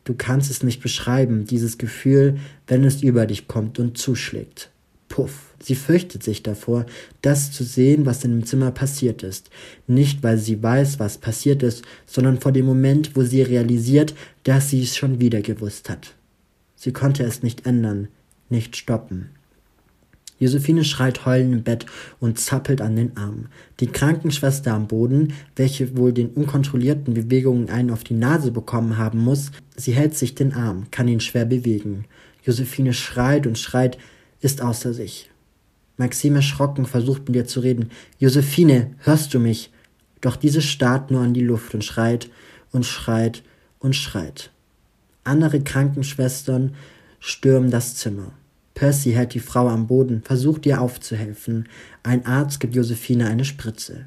Du 0.07 0.13
kannst 0.13 0.49
es 0.49 0.63
nicht 0.63 0.81
beschreiben, 0.81 1.43
dieses 1.43 1.77
Gefühl, 1.77 2.39
wenn 2.65 2.85
es 2.85 3.03
über 3.03 3.25
dich 3.25 3.49
kommt 3.49 3.77
und 3.77 3.97
zuschlägt. 3.97 4.71
Puff. 5.09 5.53
Sie 5.61 5.75
fürchtet 5.75 6.23
sich 6.23 6.43
davor, 6.43 6.85
das 7.21 7.51
zu 7.51 7.65
sehen, 7.65 8.05
was 8.05 8.23
in 8.23 8.31
dem 8.31 8.45
Zimmer 8.45 8.71
passiert 8.71 9.21
ist. 9.21 9.49
Nicht, 9.85 10.23
weil 10.23 10.37
sie 10.37 10.63
weiß, 10.63 10.99
was 10.99 11.17
passiert 11.17 11.61
ist, 11.61 11.83
sondern 12.05 12.39
vor 12.39 12.53
dem 12.53 12.65
Moment, 12.65 13.17
wo 13.17 13.23
sie 13.23 13.41
realisiert, 13.41 14.15
dass 14.45 14.69
sie 14.69 14.81
es 14.81 14.95
schon 14.95 15.19
wieder 15.19 15.41
gewusst 15.41 15.89
hat. 15.89 16.15
Sie 16.77 16.93
konnte 16.93 17.23
es 17.23 17.43
nicht 17.43 17.65
ändern, 17.65 18.07
nicht 18.47 18.77
stoppen. 18.77 19.31
Josephine 20.39 20.83
schreit 20.83 21.25
heulend 21.25 21.53
im 21.53 21.63
Bett 21.63 21.85
und 22.19 22.39
zappelt 22.39 22.81
an 22.81 22.95
den 22.95 23.17
Armen. 23.17 23.47
Die 23.79 23.87
Krankenschwester 23.87 24.73
am 24.73 24.87
Boden, 24.87 25.33
welche 25.55 25.97
wohl 25.97 26.13
den 26.13 26.29
unkontrollierten 26.29 27.13
Bewegungen 27.13 27.69
einen 27.69 27.91
auf 27.91 28.03
die 28.03 28.13
Nase 28.13 28.51
bekommen 28.51 28.97
haben 28.97 29.19
muss, 29.19 29.51
sie 29.75 29.93
hält 29.93 30.15
sich 30.15 30.35
den 30.35 30.53
Arm, 30.53 30.85
kann 30.91 31.07
ihn 31.07 31.19
schwer 31.19 31.45
bewegen. 31.45 32.05
Josephine 32.43 32.93
schreit 32.93 33.47
und 33.47 33.57
schreit, 33.57 33.97
ist 34.39 34.61
außer 34.61 34.93
sich. 34.93 35.29
Maxime 35.97 36.37
erschrocken 36.37 36.85
versucht 36.85 37.27
mit 37.27 37.35
ihr 37.35 37.45
zu 37.45 37.59
reden. 37.59 37.89
Josephine, 38.19 38.91
hörst 38.99 39.33
du 39.33 39.39
mich? 39.39 39.71
Doch 40.21 40.35
diese 40.35 40.61
starrt 40.61 41.11
nur 41.11 41.21
an 41.21 41.33
die 41.33 41.41
Luft 41.41 41.73
und 41.73 41.83
schreit 41.83 42.29
und 42.71 42.85
schreit 42.85 43.43
und 43.79 43.95
schreit. 43.95 44.51
Andere 45.23 45.61
Krankenschwestern 45.61 46.75
stürmen 47.19 47.71
das 47.71 47.95
Zimmer. 47.95 48.31
Percy 48.77 49.13
hält 49.13 49.33
die 49.33 49.39
Frau 49.39 49.69
am 49.69 49.87
Boden, 49.87 50.21
versucht 50.21 50.67
ihr 50.67 50.79
aufzuhelfen. 50.79 51.67
Ein 52.03 52.27
Arzt 52.27 52.59
gibt 52.59 52.75
Josephine 52.75 53.25
eine 53.25 53.43
Spritze. 53.43 54.05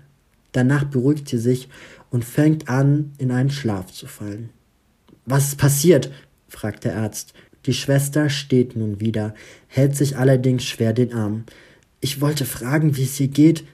Danach 0.53 0.85
beruhigt 0.85 1.29
sie 1.29 1.39
sich 1.39 1.69
und 2.11 2.25
fängt 2.25 2.69
an, 2.69 3.11
in 3.19 3.33
einen 3.33 3.51
Schlaf 3.51 3.93
zu 3.93 4.07
fallen. 4.07 4.51
Was 5.27 5.49
ist 5.49 5.59
passiert? 5.59 6.13
fragt 6.47 6.85
der 6.85 6.99
Arzt. 6.99 7.35
Die 7.67 7.75
Schwester 7.75 8.31
steht 8.31 8.77
nun 8.77 9.01
wieder, 9.01 9.35
hält 9.67 9.97
sich 9.97 10.17
allerdings 10.17 10.63
schwer 10.63 10.93
den 10.93 11.15
Arm. 11.15 11.47
Ich 11.99 12.21
wollte 12.21 12.45
fragen, 12.45 12.97
wie 12.97 13.03
es 13.03 13.19
ihr 13.19 13.27
geht. 13.27 13.65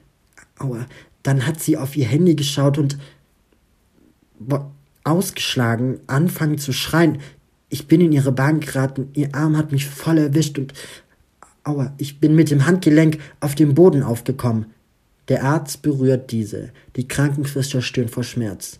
Aua. 0.57 0.87
Dann 1.21 1.45
hat 1.45 1.59
sie 1.59 1.77
auf 1.77 1.95
ihr 1.95 2.07
Handy 2.07 2.33
geschaut 2.33 2.79
und 2.79 2.97
ausgeschlagen, 5.03 5.99
anfangen 6.07 6.57
zu 6.57 6.73
schreien. 6.73 7.19
Ich 7.69 7.87
bin 7.87 8.01
in 8.01 8.11
ihre 8.11 8.31
Bahn 8.31 8.59
geraten, 8.59 9.09
ihr 9.13 9.35
Arm 9.35 9.57
hat 9.57 9.71
mich 9.71 9.85
voll 9.85 10.17
erwischt 10.17 10.57
und 10.57 10.73
aua, 11.63 11.93
ich 11.97 12.19
bin 12.19 12.35
mit 12.35 12.49
dem 12.49 12.65
Handgelenk 12.65 13.19
auf 13.39 13.55
dem 13.55 13.73
Boden 13.73 14.03
aufgekommen. 14.03 14.67
Der 15.27 15.43
Arzt 15.43 15.81
berührt 15.81 16.31
diese. 16.31 16.69
Die 16.95 17.07
Krankenschwester 17.07 17.81
stöhnt 17.81 18.11
vor 18.11 18.23
Schmerz. 18.23 18.79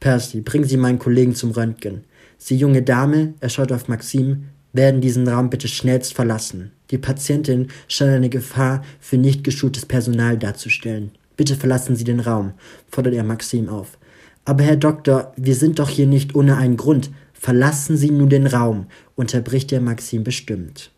Percy, 0.00 0.42
bring 0.42 0.64
Sie 0.64 0.76
meinen 0.76 0.98
Kollegen 0.98 1.34
zum 1.34 1.52
Röntgen. 1.52 2.04
Sie 2.36 2.56
junge 2.56 2.82
Dame, 2.82 3.32
er 3.40 3.48
schaut 3.48 3.72
auf 3.72 3.88
Maxim, 3.88 4.48
werden 4.74 5.00
diesen 5.00 5.26
Raum 5.26 5.48
bitte 5.48 5.68
schnellst 5.68 6.12
verlassen. 6.12 6.72
Die 6.90 6.98
Patientin 6.98 7.68
scheint 7.88 8.12
eine 8.12 8.28
Gefahr 8.28 8.82
für 9.00 9.16
nicht 9.16 9.42
geschultes 9.42 9.86
Personal 9.86 10.36
darzustellen. 10.36 11.12
Bitte 11.36 11.56
verlassen 11.56 11.96
Sie 11.96 12.04
den 12.04 12.20
Raum, 12.20 12.52
fordert 12.90 13.14
er 13.14 13.24
Maxim 13.24 13.70
auf. 13.70 13.96
Aber 14.44 14.62
Herr 14.62 14.76
Doktor, 14.76 15.32
wir 15.36 15.54
sind 15.54 15.78
doch 15.78 15.88
hier 15.88 16.06
nicht 16.06 16.34
ohne 16.34 16.56
einen 16.56 16.76
Grund. 16.76 17.10
Verlassen 17.38 17.96
Sie 17.96 18.10
nun 18.10 18.28
den 18.28 18.46
Raum, 18.46 18.86
unterbricht 19.14 19.72
er 19.72 19.80
Maxim 19.80 20.24
bestimmt. 20.24 20.90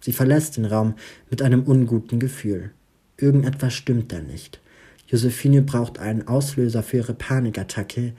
Sie 0.00 0.12
verlässt 0.12 0.56
den 0.56 0.66
Raum 0.66 0.94
mit 1.30 1.42
einem 1.42 1.62
unguten 1.62 2.20
Gefühl. 2.20 2.70
Irgendetwas 3.16 3.74
stimmt 3.74 4.12
da 4.12 4.20
nicht. 4.20 4.60
Josephine 5.08 5.62
braucht 5.62 5.98
einen 5.98 6.26
Auslöser 6.28 6.82
für 6.82 6.98
ihre 6.98 7.14
Panikattacke, 7.14 8.12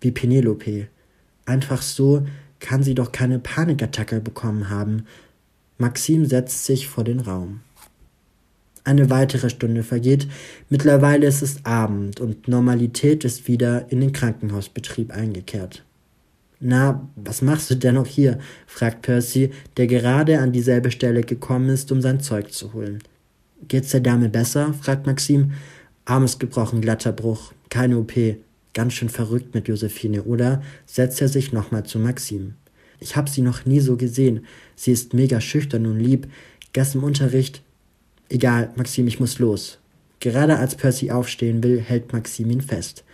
wie 0.00 0.10
Penelope. 0.10 0.88
Einfach 1.46 1.82
so 1.82 2.26
kann 2.60 2.82
sie 2.82 2.94
doch 2.94 3.12
keine 3.12 3.38
Panikattacke 3.38 4.20
bekommen 4.20 4.70
haben. 4.70 5.06
Maxim 5.78 6.26
setzt 6.26 6.64
sich 6.64 6.86
vor 6.86 7.04
den 7.04 7.20
Raum. 7.20 7.60
Eine 8.84 9.08
weitere 9.08 9.48
Stunde 9.48 9.82
vergeht. 9.82 10.28
Mittlerweile 10.68 11.26
ist 11.26 11.42
es 11.42 11.64
Abend 11.64 12.20
und 12.20 12.48
Normalität 12.48 13.24
ist 13.24 13.48
wieder 13.48 13.90
in 13.90 14.00
den 14.00 14.12
Krankenhausbetrieb 14.12 15.10
eingekehrt. 15.10 15.83
Na, 16.66 17.06
was 17.14 17.42
machst 17.42 17.70
du 17.70 17.74
denn 17.74 17.96
noch 17.96 18.06
hier? 18.06 18.38
fragt 18.66 19.02
Percy, 19.02 19.50
der 19.76 19.86
gerade 19.86 20.38
an 20.38 20.50
dieselbe 20.50 20.90
Stelle 20.90 21.20
gekommen 21.20 21.68
ist, 21.68 21.92
um 21.92 22.00
sein 22.00 22.20
Zeug 22.20 22.54
zu 22.54 22.72
holen. 22.72 23.02
Geht's 23.68 23.90
der 23.90 24.00
Dame 24.00 24.30
besser? 24.30 24.72
fragt 24.72 25.06
Maxim. 25.06 25.52
Arm 26.06 26.24
ist 26.24 26.40
gebrochen, 26.40 26.80
glatter 26.80 27.12
Bruch, 27.12 27.52
keine 27.68 27.98
OP. 27.98 28.14
Ganz 28.72 28.94
schön 28.94 29.10
verrückt 29.10 29.54
mit 29.54 29.68
Josephine, 29.68 30.22
oder? 30.22 30.62
setzt 30.86 31.20
er 31.20 31.28
sich 31.28 31.52
nochmal 31.52 31.84
zu 31.84 31.98
Maxim. 31.98 32.54
Ich 32.98 33.14
hab 33.14 33.28
sie 33.28 33.42
noch 33.42 33.66
nie 33.66 33.80
so 33.80 33.98
gesehen. 33.98 34.46
Sie 34.74 34.92
ist 34.92 35.12
mega 35.12 35.42
schüchtern 35.42 35.84
und 35.84 36.00
lieb. 36.00 36.28
Gestern 36.72 37.00
im 37.00 37.04
Unterricht. 37.04 37.60
Egal, 38.30 38.72
Maxim, 38.74 39.06
ich 39.06 39.20
muss 39.20 39.38
los. 39.38 39.80
Gerade 40.18 40.56
als 40.56 40.76
Percy 40.76 41.10
aufstehen 41.10 41.62
will, 41.62 41.78
hält 41.78 42.14
Maxim 42.14 42.48
ihn 42.48 42.62
fest. 42.62 43.04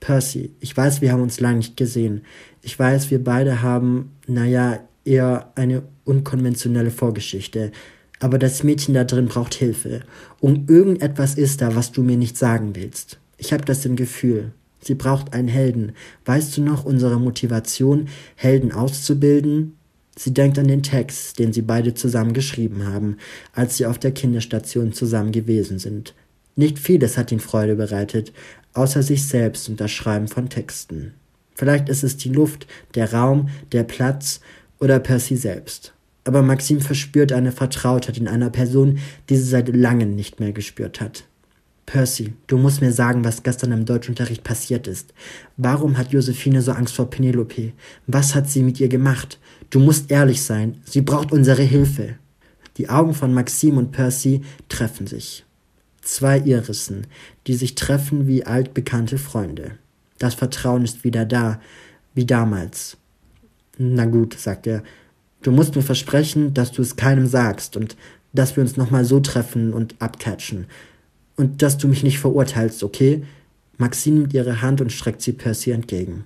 Percy, 0.00 0.50
ich 0.60 0.76
weiß, 0.76 1.00
wir 1.00 1.12
haben 1.12 1.22
uns 1.22 1.40
lange 1.40 1.58
nicht 1.58 1.76
gesehen. 1.76 2.22
Ich 2.66 2.78
weiß, 2.78 3.10
wir 3.10 3.22
beide 3.22 3.60
haben, 3.60 4.12
naja, 4.26 4.80
eher 5.04 5.52
eine 5.54 5.82
unkonventionelle 6.04 6.90
Vorgeschichte. 6.90 7.72
Aber 8.20 8.38
das 8.38 8.62
Mädchen 8.62 8.94
da 8.94 9.04
drin 9.04 9.26
braucht 9.26 9.52
Hilfe. 9.52 10.00
Und 10.40 10.70
irgendetwas 10.70 11.34
ist 11.34 11.60
da, 11.60 11.76
was 11.76 11.92
du 11.92 12.02
mir 12.02 12.16
nicht 12.16 12.38
sagen 12.38 12.74
willst. 12.74 13.18
Ich 13.36 13.52
habe 13.52 13.66
das 13.66 13.84
im 13.84 13.96
Gefühl. 13.96 14.52
Sie 14.80 14.94
braucht 14.94 15.34
einen 15.34 15.48
Helden. 15.48 15.92
Weißt 16.24 16.56
du 16.56 16.62
noch 16.62 16.86
unsere 16.86 17.20
Motivation, 17.20 18.08
Helden 18.34 18.72
auszubilden? 18.72 19.76
Sie 20.16 20.32
denkt 20.32 20.58
an 20.58 20.68
den 20.68 20.82
Text, 20.82 21.38
den 21.38 21.52
sie 21.52 21.62
beide 21.62 21.92
zusammen 21.92 22.32
geschrieben 22.32 22.86
haben, 22.86 23.18
als 23.52 23.76
sie 23.76 23.84
auf 23.84 23.98
der 23.98 24.12
Kinderstation 24.12 24.94
zusammen 24.94 25.32
gewesen 25.32 25.78
sind. 25.78 26.14
Nicht 26.56 26.78
vieles 26.78 27.18
hat 27.18 27.30
ihn 27.30 27.40
Freude 27.40 27.74
bereitet, 27.74 28.32
außer 28.72 29.02
sich 29.02 29.28
selbst 29.28 29.68
und 29.68 29.82
das 29.82 29.90
Schreiben 29.90 30.28
von 30.28 30.48
Texten. 30.48 31.12
Vielleicht 31.54 31.88
ist 31.88 32.04
es 32.04 32.16
die 32.16 32.30
Luft, 32.30 32.66
der 32.94 33.12
Raum, 33.12 33.48
der 33.72 33.84
Platz 33.84 34.40
oder 34.80 34.98
Percy 34.98 35.36
selbst. 35.36 35.94
Aber 36.24 36.42
Maxim 36.42 36.80
verspürt 36.80 37.32
eine 37.32 37.52
Vertrautheit 37.52 38.18
in 38.18 38.28
einer 38.28 38.50
Person, 38.50 38.98
die 39.28 39.36
sie 39.36 39.48
seit 39.48 39.74
langem 39.74 40.14
nicht 40.14 40.40
mehr 40.40 40.52
gespürt 40.52 41.00
hat. 41.00 41.24
Percy, 41.86 42.32
du 42.46 42.56
musst 42.56 42.80
mir 42.80 42.92
sagen, 42.92 43.24
was 43.24 43.42
gestern 43.42 43.72
im 43.72 43.84
Deutschunterricht 43.84 44.42
passiert 44.42 44.86
ist. 44.86 45.12
Warum 45.58 45.98
hat 45.98 46.12
Josephine 46.12 46.62
so 46.62 46.72
Angst 46.72 46.94
vor 46.94 47.10
Penelope? 47.10 47.72
Was 48.06 48.34
hat 48.34 48.48
sie 48.48 48.62
mit 48.62 48.80
ihr 48.80 48.88
gemacht? 48.88 49.38
Du 49.68 49.80
musst 49.80 50.10
ehrlich 50.10 50.42
sein. 50.42 50.80
Sie 50.84 51.02
braucht 51.02 51.30
unsere 51.30 51.62
Hilfe. 51.62 52.16
Die 52.78 52.88
Augen 52.88 53.14
von 53.14 53.34
Maxim 53.34 53.76
und 53.76 53.92
Percy 53.92 54.40
treffen 54.68 55.06
sich. 55.06 55.44
Zwei 56.00 56.38
Irissen, 56.38 57.06
die 57.46 57.54
sich 57.54 57.74
treffen 57.74 58.26
wie 58.26 58.44
altbekannte 58.44 59.18
Freunde. 59.18 59.72
Das 60.24 60.32
Vertrauen 60.32 60.84
ist 60.84 61.04
wieder 61.04 61.26
da, 61.26 61.60
wie 62.14 62.24
damals. 62.24 62.96
Na 63.76 64.06
gut, 64.06 64.32
sagt 64.32 64.66
er. 64.66 64.82
Du 65.42 65.52
musst 65.52 65.76
mir 65.76 65.82
versprechen, 65.82 66.54
dass 66.54 66.72
du 66.72 66.80
es 66.80 66.96
keinem 66.96 67.26
sagst 67.26 67.76
und 67.76 67.94
dass 68.32 68.56
wir 68.56 68.62
uns 68.62 68.78
nochmal 68.78 69.04
so 69.04 69.20
treffen 69.20 69.74
und 69.74 69.96
abcatchen. 69.98 70.64
Und 71.36 71.60
dass 71.60 71.76
du 71.76 71.88
mich 71.88 72.02
nicht 72.02 72.20
verurteilst, 72.20 72.82
okay? 72.82 73.22
Maxine 73.76 74.20
nimmt 74.20 74.32
ihre 74.32 74.62
Hand 74.62 74.80
und 74.80 74.92
streckt 74.92 75.20
sie 75.20 75.32
Percy 75.34 75.72
entgegen. 75.72 76.24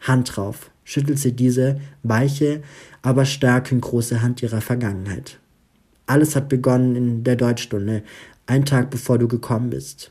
Hand 0.00 0.34
drauf, 0.34 0.72
schüttelt 0.82 1.20
sie 1.20 1.30
diese 1.30 1.80
weiche, 2.02 2.62
aber 3.02 3.26
starke 3.26 3.76
und 3.76 3.80
große 3.80 4.22
Hand 4.22 4.42
ihrer 4.42 4.60
Vergangenheit. 4.60 5.38
Alles 6.06 6.34
hat 6.34 6.48
begonnen 6.48 6.96
in 6.96 7.22
der 7.22 7.36
Deutschstunde, 7.36 8.02
ein 8.46 8.64
Tag 8.64 8.90
bevor 8.90 9.18
du 9.18 9.28
gekommen 9.28 9.70
bist. 9.70 10.10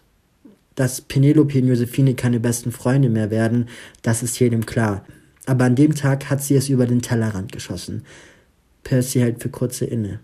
Dass 0.75 1.01
Penelope 1.01 1.60
und 1.62 1.67
Josephine 1.67 2.15
keine 2.15 2.39
besten 2.39 2.72
Freunde 2.72 3.10
mehr 3.10 3.32
werden, 3.32 3.70
das 4.01 4.24
ist 4.24 4.39
jedem 4.39 4.65
klar. 4.65 5.05
Aber 5.46 5.65
an 5.65 5.75
dem 5.75 5.96
Tag 5.96 6.29
hat 6.29 6.44
sie 6.44 6.55
es 6.55 6.70
über 6.70 6.86
den 6.86 7.01
Tellerrand 7.01 7.51
geschossen. 7.51 8.03
Percy 8.84 9.20
hält 9.20 9.41
für 9.41 9.50
kurze 9.50 9.86
inne. 9.86 10.20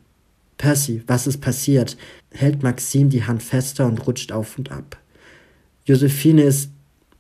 Percy, 0.57 1.01
was 1.07 1.27
ist 1.27 1.41
passiert? 1.41 1.97
hält 2.31 2.63
Maxine 2.63 3.09
die 3.09 3.23
Hand 3.23 3.43
fester 3.43 3.85
und 3.87 4.05
rutscht 4.05 4.31
auf 4.31 4.57
und 4.57 4.71
ab. 4.71 4.97
Josephine 5.85 6.43
ist 6.43 6.69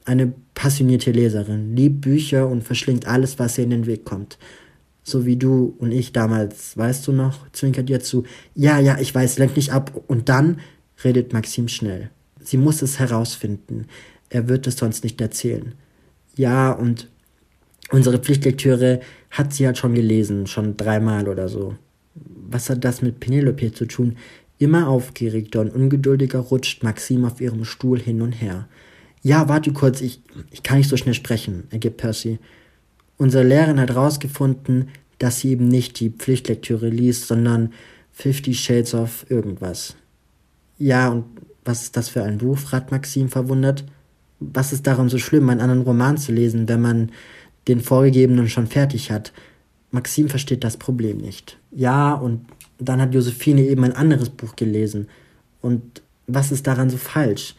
eine 0.05 0.33
passionierte 0.53 1.11
Leserin, 1.11 1.75
liebt 1.75 2.01
Bücher 2.01 2.47
und 2.47 2.63
verschlingt 2.63 3.07
alles, 3.07 3.39
was 3.39 3.57
ihr 3.57 3.63
in 3.63 3.71
den 3.71 3.85
Weg 3.87 4.05
kommt. 4.05 4.37
So 5.03 5.25
wie 5.25 5.35
du 5.35 5.75
und 5.79 5.91
ich 5.91 6.13
damals, 6.13 6.77
weißt 6.77 7.07
du 7.07 7.11
noch? 7.11 7.51
zwinkert 7.51 7.89
ihr 7.89 7.99
zu. 7.99 8.23
Ja, 8.55 8.79
ja, 8.79 8.99
ich 8.99 9.13
weiß, 9.13 9.39
lenk 9.39 9.55
nicht 9.55 9.71
ab. 9.71 10.03
Und 10.07 10.29
dann 10.29 10.59
redet 11.03 11.33
Maxim 11.33 11.67
schnell. 11.67 12.11
Sie 12.43 12.57
muss 12.57 12.81
es 12.81 12.99
herausfinden. 12.99 13.85
Er 14.29 14.47
wird 14.47 14.67
es 14.67 14.77
sonst 14.77 15.03
nicht 15.03 15.19
erzählen. 15.21 15.73
Ja, 16.35 16.71
und 16.71 17.09
unsere 17.91 18.17
Pflichtlektüre 18.17 19.01
hat 19.29 19.53
sie 19.53 19.65
halt 19.65 19.77
schon 19.77 19.93
gelesen, 19.93 20.47
schon 20.47 20.77
dreimal 20.77 21.27
oder 21.27 21.49
so. 21.49 21.75
Was 22.15 22.69
hat 22.69 22.83
das 22.83 23.01
mit 23.01 23.19
Penelope 23.19 23.71
zu 23.73 23.85
tun? 23.85 24.17
Immer 24.57 24.87
aufgeregter 24.87 25.61
und 25.61 25.73
ungeduldiger 25.73 26.39
rutscht 26.39 26.83
Maxim 26.83 27.25
auf 27.25 27.41
ihrem 27.41 27.65
Stuhl 27.65 27.99
hin 27.99 28.21
und 28.21 28.33
her. 28.33 28.67
Ja, 29.23 29.47
warte 29.49 29.71
kurz, 29.73 30.01
ich, 30.01 30.21
ich 30.51 30.63
kann 30.63 30.77
nicht 30.77 30.89
so 30.89 30.97
schnell 30.97 31.13
sprechen, 31.13 31.65
ergibt 31.69 31.97
Percy. 31.97 32.39
Unsere 33.17 33.43
Lehrerin 33.43 33.79
hat 33.79 33.89
herausgefunden, 33.89 34.89
dass 35.19 35.39
sie 35.39 35.51
eben 35.51 35.67
nicht 35.67 35.99
die 35.99 36.09
Pflichtlektüre 36.09 36.89
liest, 36.89 37.27
sondern 37.27 37.73
Fifty 38.11 38.53
Shades 38.53 38.93
of 38.93 39.25
irgendwas. 39.29 39.95
Ja, 40.77 41.09
und 41.09 41.25
was 41.63 41.83
ist 41.83 41.97
das 41.97 42.09
für 42.09 42.23
ein 42.23 42.39
Buch? 42.39 42.57
fragt 42.57 42.91
Maxim 42.91 43.29
verwundert. 43.29 43.85
Was 44.39 44.73
ist 44.73 44.87
daran 44.87 45.09
so 45.09 45.17
schlimm, 45.17 45.49
einen 45.49 45.61
anderen 45.61 45.83
Roman 45.83 46.17
zu 46.17 46.31
lesen, 46.31 46.67
wenn 46.67 46.81
man 46.81 47.11
den 47.67 47.81
vorgegebenen 47.81 48.49
schon 48.49 48.67
fertig 48.67 49.11
hat? 49.11 49.31
Maxim 49.91 50.29
versteht 50.29 50.63
das 50.63 50.77
Problem 50.77 51.17
nicht. 51.17 51.57
Ja, 51.71 52.13
und 52.13 52.45
dann 52.79 53.01
hat 53.01 53.13
Josephine 53.13 53.61
eben 53.61 53.83
ein 53.83 53.93
anderes 53.93 54.29
Buch 54.29 54.55
gelesen. 54.55 55.07
Und 55.61 56.01
was 56.27 56.51
ist 56.51 56.65
daran 56.65 56.89
so 56.89 56.97
falsch? 56.97 57.55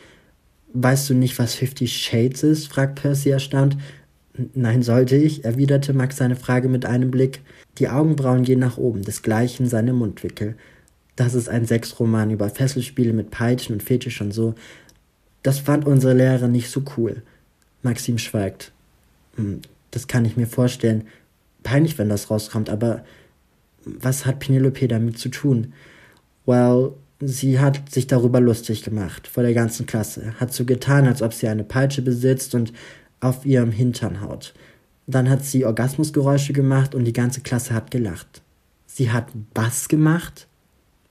Weißt 0.73 1.11
du 1.11 1.15
nicht, 1.15 1.39
was 1.39 1.55
Fifty 1.55 1.87
Shades 1.87 2.43
ist? 2.43 2.69
fragt 2.69 3.01
Percy 3.01 3.31
erstaunt. 3.31 3.77
Nein, 4.55 4.83
sollte 4.83 5.17
ich, 5.17 5.45
erwiderte 5.45 5.93
Max 5.93 6.17
seine 6.17 6.37
Frage 6.37 6.69
mit 6.69 6.87
einem 6.87 7.11
Blick. 7.11 7.43
Die 7.79 7.89
Augenbrauen 7.89 8.45
gehen 8.45 8.61
nach 8.61 8.79
oben, 8.79 9.03
desgleichen 9.03 9.67
seine 9.67 9.93
Mundwickel. 9.93 10.57
Das 11.23 11.35
ist 11.35 11.49
ein 11.49 11.67
Sexroman 11.67 12.33
über 12.33 12.51
Fesselspiele 12.51 13.13
mit 13.13 13.31
Peitschen 13.31 13.75
und 13.75 13.83
Fetisch 13.85 14.21
und 14.21 14.33
so. 14.33 14.57
Das 15.45 15.61
fand 15.61 15.87
unsere 15.87 16.15
Lehrerin 16.15 16.51
nicht 16.51 16.69
so 16.69 16.83
cool. 16.97 17.23
Maxim 17.83 18.19
schweigt. 18.19 18.73
Hm, 19.37 19.61
das 19.93 20.09
kann 20.09 20.25
ich 20.25 20.37
mir 20.37 20.49
vorstellen. 20.49 21.07
Peinlich, 21.63 21.97
wenn 21.97 22.09
das 22.09 22.29
rauskommt, 22.29 22.69
aber 22.69 23.05
was 23.85 24.27
hat 24.27 24.41
Penelope 24.41 24.89
damit 24.89 25.17
zu 25.17 25.29
tun? 25.29 25.75
Well, 26.45 26.95
sie 27.21 27.61
hat 27.61 27.89
sich 27.89 28.09
darüber 28.09 28.41
lustig 28.41 28.83
gemacht, 28.83 29.29
vor 29.29 29.45
der 29.45 29.55
ganzen 29.55 29.87
Klasse, 29.87 30.35
hat 30.41 30.53
so 30.53 30.65
getan, 30.65 31.07
als 31.07 31.23
ob 31.23 31.33
sie 31.35 31.47
eine 31.47 31.63
Peitsche 31.63 32.03
besitzt 32.03 32.53
und 32.57 32.73
auf 33.21 33.47
ihrem 33.47 33.71
Hintern 33.71 34.23
haut. 34.23 34.55
Dann 35.07 35.31
hat 35.31 35.45
sie 35.45 35.65
Orgasmusgeräusche 35.67 36.53
gemacht 36.53 36.97
und 36.97 37.05
die 37.05 37.13
ganze 37.13 37.43
Klasse 37.43 37.75
hat 37.75 37.93
gelacht. 37.93 38.43
Sie 38.87 39.13
hat 39.13 39.29
was 39.55 39.89
gemacht? 39.89 40.49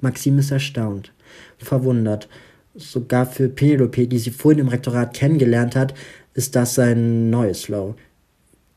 Maxim 0.02 0.38
ist 0.40 0.52
erstaunt, 0.52 1.14
verwundert. 1.58 2.28
Sogar 2.76 3.26
für 3.26 3.50
Penelope, 3.50 4.08
die 4.08 4.20
sie 4.20 4.32
vorhin 4.32 4.60
im 4.60 4.68
Rektorat 4.68 5.14
kennengelernt 5.14 5.76
hat, 5.76 5.94
ist 6.34 6.56
das 6.56 6.76
sein 6.76 7.30
neues 7.30 7.68
Low. 7.68 7.96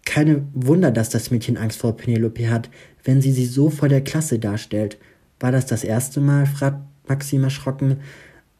Keine 0.04 0.44
Wunder, 0.52 0.90
dass 0.90 1.08
das 1.08 1.30
Mädchen 1.30 1.56
Angst 1.56 1.78
vor 1.78 1.96
Penelope 1.96 2.50
hat, 2.50 2.68
wenn 3.04 3.22
sie 3.22 3.32
sie 3.32 3.46
so 3.46 3.70
vor 3.70 3.88
der 3.88 4.02
Klasse 4.02 4.38
darstellt. 4.38 4.98
War 5.40 5.52
das 5.52 5.66
das 5.66 5.84
erste 5.84 6.20
Mal? 6.20 6.46
fragt 6.46 6.80
Maxim 7.08 7.44
erschrocken. 7.44 7.98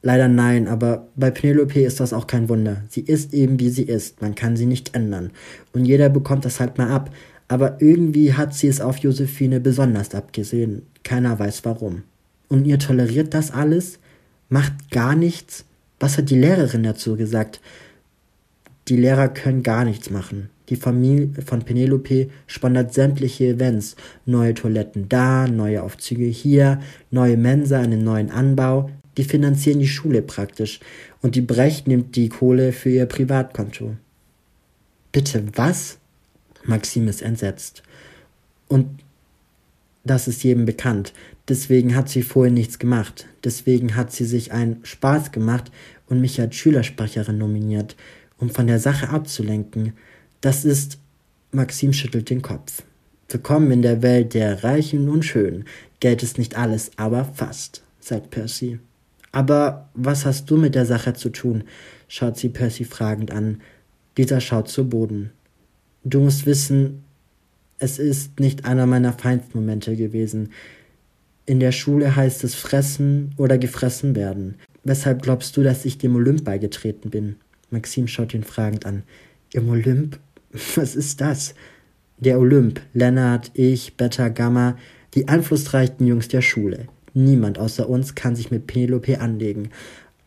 Leider 0.03 0.29
nein, 0.29 0.69
aber 0.69 1.09
bei 1.17 1.31
Penelope 1.31 1.81
ist 1.81 1.99
das 1.99 2.13
auch 2.13 2.27
kein 2.27 2.49
Wunder. 2.49 2.83
Sie 2.89 3.01
ist 3.01 3.33
eben 3.33 3.59
wie 3.59 3.71
sie 3.71 3.85
ist, 3.85 4.21
man 4.21 4.35
kann 4.35 4.57
sie 4.57 4.67
nicht 4.67 4.95
ändern. 4.95 5.31
Und 5.73 5.87
jeder 5.87 6.11
bekommt 6.11 6.45
das 6.45 6.61
halt 6.61 6.79
mal 6.79 6.91
ab. 6.91 7.11
Aber 7.49 7.81
irgendwie 7.81 8.35
hat 8.35 8.55
sie 8.55 8.69
es 8.69 8.81
auf 8.81 8.99
Josephine 8.99 9.61
besonders 9.61 10.15
abgesehen. 10.15 10.83
Keiner 11.03 11.39
weiß 11.39 11.65
warum. 11.65 12.03
Und 12.55 12.67
ihr 12.67 12.79
toleriert 12.79 13.35
das 13.35 13.51
alles? 13.51 13.99
Macht 14.49 14.93
gar 14.93 15.17
nichts? 15.17 15.65
Was 15.99 16.17
hat 16.17 16.31
die 16.31 16.39
Lehrerin 16.39 16.85
dazu 16.85 17.17
gesagt? 17.17 17.61
Die 18.87 18.97
Lehrer 18.97 19.27
können 19.27 19.65
gar 19.65 19.85
nichts 19.85 20.09
machen. 20.09 20.51
Die 20.69 20.77
Familie 20.77 21.31
von 21.45 21.63
Penelope 21.63 22.29
sponsert 22.47 22.95
sämtliche 22.95 23.49
Events. 23.49 23.97
Neue 24.25 24.55
Toiletten 24.55 25.09
da, 25.09 25.49
neue 25.49 25.83
Aufzüge 25.83 26.27
hier, 26.27 26.81
neue 27.11 27.37
Mensa, 27.37 27.81
einen 27.81 28.05
neuen 28.05 28.31
Anbau. 28.31 28.89
Die 29.17 29.25
finanzieren 29.25 29.81
die 29.81 29.89
Schule 29.89 30.23
praktisch. 30.23 30.79
Und 31.23 31.35
die 31.35 31.41
Brecht 31.41 31.89
nimmt 31.89 32.15
die 32.15 32.29
Kohle 32.29 32.71
für 32.71 32.91
ihr 32.91 33.07
Privatkonto. 33.07 33.97
Bitte 35.11 35.43
was? 35.57 35.99
Maxim 36.63 37.09
ist 37.09 37.21
entsetzt. 37.21 37.83
Und 38.69 38.87
das 40.05 40.29
ist 40.29 40.45
jedem 40.45 40.67
bekannt. 40.67 41.13
Deswegen 41.49 41.95
hat 41.95 42.09
sie 42.09 42.23
vorher 42.23 42.53
nichts 42.53 42.79
gemacht. 42.79 43.27
Deswegen 43.45 43.97
hat 43.97 44.13
sie 44.13 44.25
sich 44.25 44.53
einen 44.53 44.85
Spaß 44.85 45.31
gemacht 45.31 45.71
und 46.07 46.21
mich 46.21 46.41
als 46.41 46.57
Schülersprecherin 46.57 47.37
nominiert, 47.37 47.97
um 48.39 48.49
von 48.49 48.67
der 48.67 48.79
Sache 48.79 49.11
abzulenken. 49.11 49.93
Das 50.41 50.65
ist. 50.65 50.99
Maxim 51.53 51.93
schüttelt 51.93 52.31
den 52.31 52.43
Kopf. 52.43 52.83
Willkommen 53.29 53.71
in 53.71 53.83
der 53.83 54.03
Welt 54.03 54.35
der 54.35 54.65
Reichen 54.65 55.09
und 55.09 55.25
Schönen. 55.25 55.67
Geld 56.01 56.23
ist 56.23 56.37
nicht 56.37 56.57
alles, 56.57 56.91
aber 56.97 57.25
fast, 57.25 57.85
sagt 58.01 58.31
Percy. 58.31 58.81
Aber 59.31 59.89
was 59.95 60.27
hast 60.27 60.51
du 60.51 60.57
mit 60.57 60.75
der 60.75 60.87
Sache 60.87 61.15
zu 61.15 61.29
tun? 61.29 61.65
schaut 62.09 62.37
sie 62.37 62.49
Percy 62.49 62.85
fragend 62.85 63.31
an. 63.31 63.61
Dieser 64.17 64.41
schaut 64.41 64.69
zu 64.69 64.89
Boden. 64.89 65.31
Du 66.05 66.21
musst 66.21 66.45
wissen, 66.47 67.05
es 67.79 67.99
ist 67.99 68.41
nicht 68.41 68.65
einer 68.65 68.87
meiner 68.87 69.13
Feindmomente 69.13 69.97
gewesen. 69.97 70.51
In 71.47 71.61
der 71.61 71.73
Schule 71.73 72.17
heißt 72.17 72.43
es 72.45 72.55
fressen 72.55 73.35
oder 73.37 73.59
gefressen 73.59 74.17
werden. 74.17 74.55
Weshalb 74.83 75.23
glaubst 75.23 75.57
du, 75.57 75.63
dass 75.63 75.85
ich 75.85 75.99
dem 75.99 76.17
Olymp 76.17 76.45
beigetreten 76.45 77.11
bin? 77.11 77.37
Maxim 77.71 78.07
schaut 78.07 78.33
ihn 78.35 78.45
fragend 78.45 78.87
an. 78.87 79.03
Im 79.53 79.69
Olymp? 79.69 80.19
Was 80.75 80.95
ist 80.97 81.21
das? 81.21 81.55
Der 82.19 82.39
Olymp, 82.39 82.81
Lennart, 82.95 83.51
ich, 83.55 83.97
Beta, 83.97 84.29
Gamma, 84.29 84.79
die 85.15 85.29
einflussreichen 85.29 86.07
Jungs 86.07 86.29
der 86.29 86.43
Schule. 86.43 86.87
Niemand 87.13 87.59
außer 87.59 87.89
uns 87.89 88.15
kann 88.15 88.37
sich 88.37 88.51
mit 88.51 88.67
Penelope 88.67 89.21
anlegen. 89.21 89.71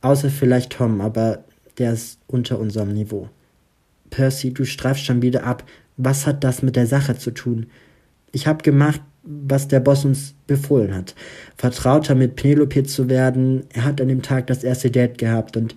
Außer 0.01 0.29
vielleicht 0.29 0.73
Tom, 0.73 1.01
aber 1.01 1.43
der 1.77 1.93
ist 1.93 2.19
unter 2.27 2.59
unserem 2.59 2.93
Niveau. 2.93 3.29
Percy, 4.09 4.53
du 4.53 4.65
streifst 4.65 5.05
schon 5.05 5.21
wieder 5.21 5.43
ab. 5.43 5.63
Was 5.97 6.27
hat 6.27 6.43
das 6.43 6.61
mit 6.61 6.75
der 6.75 6.87
Sache 6.87 7.17
zu 7.17 7.31
tun? 7.31 7.67
Ich 8.31 8.47
hab 8.47 8.63
gemacht, 8.63 9.01
was 9.27 9.67
der 9.67 9.81
Boss 9.81 10.05
uns 10.05 10.33
befohlen 10.47 10.95
hat. 10.95 11.13
Vertrauter 11.57 12.15
mit 12.15 12.35
Penelope 12.35 12.83
zu 12.83 13.09
werden. 13.09 13.65
Er 13.73 13.83
hat 13.83 13.99
an 13.99 14.07
dem 14.07 14.21
Tag 14.21 14.47
das 14.47 14.63
erste 14.63 14.89
Date 14.89 15.17
gehabt 15.17 15.57
und 15.57 15.75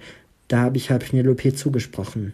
da 0.48 0.60
habe 0.60 0.76
ich 0.76 0.90
halt 0.90 1.04
Penelope 1.04 1.52
zugesprochen. 1.54 2.32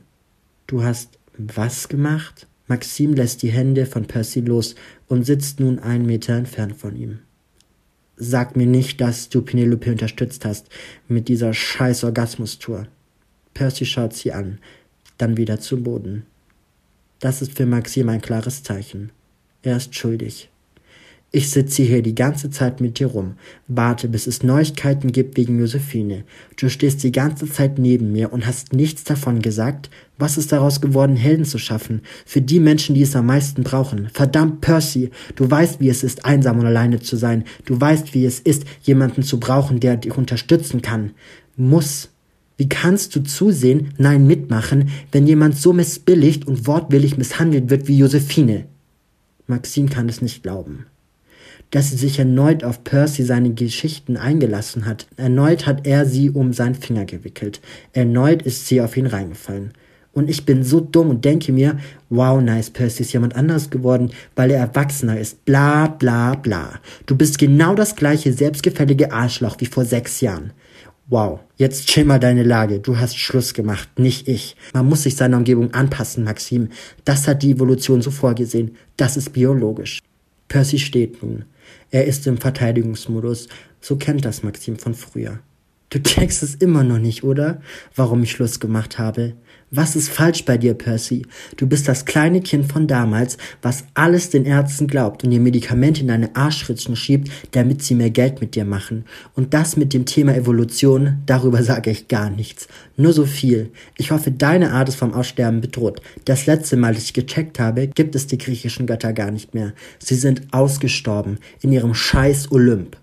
Du 0.66 0.82
hast 0.82 1.18
was 1.38 1.88
gemacht? 1.88 2.46
Maxim 2.66 3.14
lässt 3.14 3.42
die 3.42 3.50
Hände 3.50 3.86
von 3.86 4.06
Percy 4.06 4.40
los 4.40 4.74
und 5.08 5.24
sitzt 5.24 5.60
nun 5.60 5.78
einen 5.78 6.04
Meter 6.04 6.34
entfernt 6.34 6.76
von 6.76 6.96
ihm. 6.96 7.20
Sag 8.16 8.56
mir 8.56 8.66
nicht, 8.66 9.00
dass 9.00 9.28
du 9.28 9.42
Penelope 9.42 9.92
unterstützt 9.92 10.44
hast 10.44 10.68
mit 11.08 11.28
dieser 11.28 11.54
scheiß 11.54 12.04
Orgasmustour. 12.04 12.88
Percy 13.54 13.86
schaut 13.86 14.14
sie 14.14 14.32
an, 14.32 14.58
dann 15.18 15.36
wieder 15.36 15.60
zu 15.60 15.82
Boden. 15.82 16.26
Das 17.20 17.40
ist 17.40 17.56
für 17.56 17.66
Maxim 17.66 18.08
ein 18.08 18.20
klares 18.20 18.62
Zeichen. 18.62 19.12
Er 19.62 19.76
ist 19.76 19.94
schuldig. 19.94 20.50
Ich 21.32 21.50
sitze 21.50 21.82
hier 21.82 22.02
die 22.02 22.14
ganze 22.14 22.50
Zeit 22.50 22.80
mit 22.80 23.00
dir 23.00 23.08
rum, 23.08 23.34
warte, 23.66 24.08
bis 24.08 24.28
es 24.28 24.44
Neuigkeiten 24.44 25.10
gibt 25.10 25.36
wegen 25.36 25.58
Josephine. 25.58 26.22
Du 26.56 26.68
stehst 26.68 27.02
die 27.02 27.10
ganze 27.10 27.50
Zeit 27.50 27.78
neben 27.78 28.12
mir 28.12 28.32
und 28.32 28.46
hast 28.46 28.72
nichts 28.72 29.02
davon 29.02 29.42
gesagt. 29.42 29.90
Was 30.18 30.38
ist 30.38 30.52
daraus 30.52 30.80
geworden, 30.80 31.16
Helden 31.16 31.44
zu 31.44 31.58
schaffen? 31.58 32.02
Für 32.24 32.40
die 32.40 32.60
Menschen, 32.60 32.94
die 32.94 33.02
es 33.02 33.16
am 33.16 33.26
meisten 33.26 33.64
brauchen. 33.64 34.08
Verdammt, 34.14 34.60
Percy, 34.60 35.10
du 35.34 35.50
weißt, 35.50 35.80
wie 35.80 35.88
es 35.88 36.04
ist, 36.04 36.24
einsam 36.24 36.60
und 36.60 36.66
alleine 36.66 37.00
zu 37.00 37.16
sein. 37.16 37.44
Du 37.64 37.78
weißt, 37.78 38.14
wie 38.14 38.24
es 38.24 38.38
ist, 38.38 38.64
jemanden 38.82 39.24
zu 39.24 39.40
brauchen, 39.40 39.80
der 39.80 39.96
dich 39.96 40.16
unterstützen 40.16 40.80
kann. 40.80 41.10
Muss. 41.56 42.08
Wie 42.56 42.68
kannst 42.68 43.14
du 43.14 43.22
zusehen, 43.22 43.92
nein 43.98 44.26
mitmachen, 44.26 44.90
wenn 45.12 45.26
jemand 45.26 45.58
so 45.58 45.72
missbilligt 45.72 46.46
und 46.46 46.66
wortwillig 46.66 47.18
misshandelt 47.18 47.68
wird 47.68 47.88
wie 47.88 47.98
Josephine? 47.98 48.66
Maxim 49.48 49.90
kann 49.90 50.08
es 50.08 50.22
nicht 50.22 50.42
glauben. 50.42 50.86
Dass 51.70 51.90
sie 51.90 51.96
sich 51.96 52.18
erneut 52.18 52.64
auf 52.64 52.84
Percy 52.84 53.24
seine 53.24 53.52
Geschichten 53.52 54.16
eingelassen 54.16 54.86
hat. 54.86 55.06
Erneut 55.16 55.66
hat 55.66 55.86
er 55.86 56.06
sie 56.06 56.30
um 56.30 56.52
seinen 56.52 56.74
Finger 56.74 57.04
gewickelt. 57.04 57.60
Erneut 57.92 58.42
ist 58.42 58.66
sie 58.66 58.80
auf 58.80 58.96
ihn 58.96 59.06
reingefallen. 59.06 59.72
Und 60.16 60.30
ich 60.30 60.46
bin 60.46 60.64
so 60.64 60.80
dumm 60.80 61.10
und 61.10 61.26
denke 61.26 61.52
mir, 61.52 61.78
wow, 62.08 62.40
nice, 62.40 62.70
Percy 62.70 63.02
ist 63.02 63.12
jemand 63.12 63.36
anders 63.36 63.68
geworden, 63.68 64.12
weil 64.34 64.50
er 64.50 64.60
erwachsener 64.60 65.20
ist. 65.20 65.44
Bla, 65.44 65.88
bla, 65.88 66.36
bla. 66.36 66.80
Du 67.04 67.14
bist 67.14 67.38
genau 67.38 67.74
das 67.74 67.96
gleiche 67.96 68.32
selbstgefällige 68.32 69.12
Arschloch 69.12 69.56
wie 69.58 69.66
vor 69.66 69.84
sechs 69.84 70.22
Jahren. 70.22 70.54
Wow, 71.08 71.40
jetzt 71.56 71.88
chill 71.88 72.04
mal 72.04 72.18
deine 72.18 72.44
Lage. 72.44 72.80
Du 72.80 72.98
hast 72.98 73.18
Schluss 73.18 73.52
gemacht, 73.52 73.98
nicht 73.98 74.26
ich. 74.26 74.56
Man 74.72 74.88
muss 74.88 75.02
sich 75.02 75.16
seiner 75.16 75.36
Umgebung 75.36 75.74
anpassen, 75.74 76.24
Maxim. 76.24 76.70
Das 77.04 77.28
hat 77.28 77.42
die 77.42 77.50
Evolution 77.50 78.00
so 78.00 78.10
vorgesehen. 78.10 78.74
Das 78.96 79.18
ist 79.18 79.34
biologisch. 79.34 80.00
Percy 80.48 80.78
steht 80.78 81.22
nun. 81.22 81.44
Er 81.90 82.04
ist 82.04 82.26
im 82.26 82.38
Verteidigungsmodus. 82.38 83.48
So 83.80 83.96
kennt 83.96 84.24
das 84.24 84.42
Maxim 84.42 84.76
von 84.76 84.94
früher. 84.94 85.40
Du 85.90 86.02
checkst 86.02 86.42
es 86.42 86.56
immer 86.56 86.82
noch 86.82 86.98
nicht, 86.98 87.22
oder? 87.22 87.60
Warum 87.94 88.22
ich 88.24 88.32
Schluss 88.32 88.58
gemacht 88.58 88.98
habe. 88.98 89.34
Was 89.72 89.96
ist 89.96 90.10
falsch 90.10 90.44
bei 90.44 90.58
dir, 90.58 90.74
Percy? 90.74 91.26
Du 91.56 91.66
bist 91.66 91.88
das 91.88 92.04
kleine 92.04 92.40
Kind 92.40 92.70
von 92.70 92.86
damals, 92.86 93.36
was 93.62 93.82
alles 93.94 94.30
den 94.30 94.44
Ärzten 94.44 94.86
glaubt 94.86 95.24
und 95.24 95.30
dir 95.30 95.40
Medikamente 95.40 96.02
in 96.02 96.06
deine 96.06 96.36
Arschritzen 96.36 96.94
schiebt, 96.94 97.32
damit 97.50 97.82
sie 97.82 97.96
mehr 97.96 98.10
Geld 98.10 98.40
mit 98.40 98.54
dir 98.54 98.64
machen. 98.64 99.04
Und 99.34 99.54
das 99.54 99.76
mit 99.76 99.92
dem 99.92 100.06
Thema 100.06 100.36
Evolution, 100.36 101.18
darüber 101.26 101.64
sage 101.64 101.90
ich 101.90 102.06
gar 102.06 102.30
nichts. 102.30 102.68
Nur 102.96 103.12
so 103.12 103.26
viel. 103.26 103.70
Ich 103.96 104.12
hoffe, 104.12 104.30
deine 104.30 104.70
Art 104.70 104.88
ist 104.88 104.98
vom 104.98 105.12
Aussterben 105.12 105.60
bedroht. 105.60 106.00
Das 106.26 106.46
letzte 106.46 106.76
Mal, 106.76 106.94
dass 106.94 107.02
ich 107.02 107.12
gecheckt 107.12 107.58
habe, 107.58 107.88
gibt 107.88 108.14
es 108.14 108.28
die 108.28 108.38
griechischen 108.38 108.86
Götter 108.86 109.12
gar 109.12 109.32
nicht 109.32 109.52
mehr. 109.52 109.72
Sie 109.98 110.14
sind 110.14 110.42
ausgestorben 110.52 111.38
in 111.60 111.72
ihrem 111.72 111.92
scheiß 111.92 112.52
Olymp. 112.52 112.96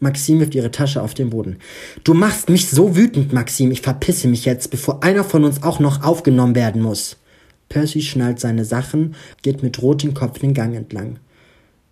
Maxim 0.00 0.40
wirft 0.40 0.54
ihre 0.54 0.70
Tasche 0.70 1.02
auf 1.02 1.14
den 1.14 1.30
Boden. 1.30 1.58
Du 2.04 2.14
machst 2.14 2.48
mich 2.48 2.68
so 2.68 2.96
wütend, 2.96 3.32
Maxim. 3.32 3.70
Ich 3.70 3.82
verpisse 3.82 4.28
mich 4.28 4.46
jetzt, 4.46 4.70
bevor 4.70 5.02
einer 5.02 5.24
von 5.24 5.44
uns 5.44 5.62
auch 5.62 5.78
noch 5.78 6.02
aufgenommen 6.02 6.54
werden 6.54 6.82
muss. 6.82 7.18
Percy 7.68 8.00
schnallt 8.00 8.40
seine 8.40 8.64
Sachen, 8.64 9.14
geht 9.42 9.62
mit 9.62 9.80
rotem 9.80 10.14
Kopf 10.14 10.38
den 10.38 10.54
Gang 10.54 10.74
entlang. 10.74 11.18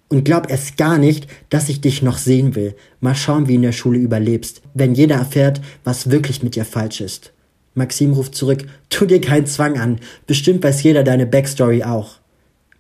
Und 0.09 0.25
glaub 0.25 0.51
erst 0.51 0.79
gar 0.79 0.97
nicht, 0.97 1.29
dass 1.51 1.69
ich 1.69 1.83
dich 1.83 2.03
noch 2.03 2.17
sehen 2.17 2.55
will. 2.55 2.75
Mal 3.01 3.15
schauen, 3.15 3.47
wie 3.47 3.57
in 3.57 3.63
der 3.63 3.73
Schule 3.73 3.99
überlebst, 3.99 4.63
wenn 4.73 4.95
jeder 4.95 5.17
erfährt, 5.17 5.61
was 5.85 6.11
wirklich 6.11 6.43
mit 6.43 6.57
dir 6.57 6.65
falsch 6.65 7.03
ist. 7.03 7.33
Maxim 7.75 8.15
ruft 8.15 8.35
zurück, 8.35 8.65
tu 8.89 9.05
dir 9.05 9.21
keinen 9.21 9.47
Zwang 9.47 9.79
an. 9.79 10.01
Bestimmt 10.27 10.65
weiß 10.65 10.83
jeder 10.83 11.05
deine 11.05 11.27
Backstory 11.27 11.85
auch. 11.85 12.17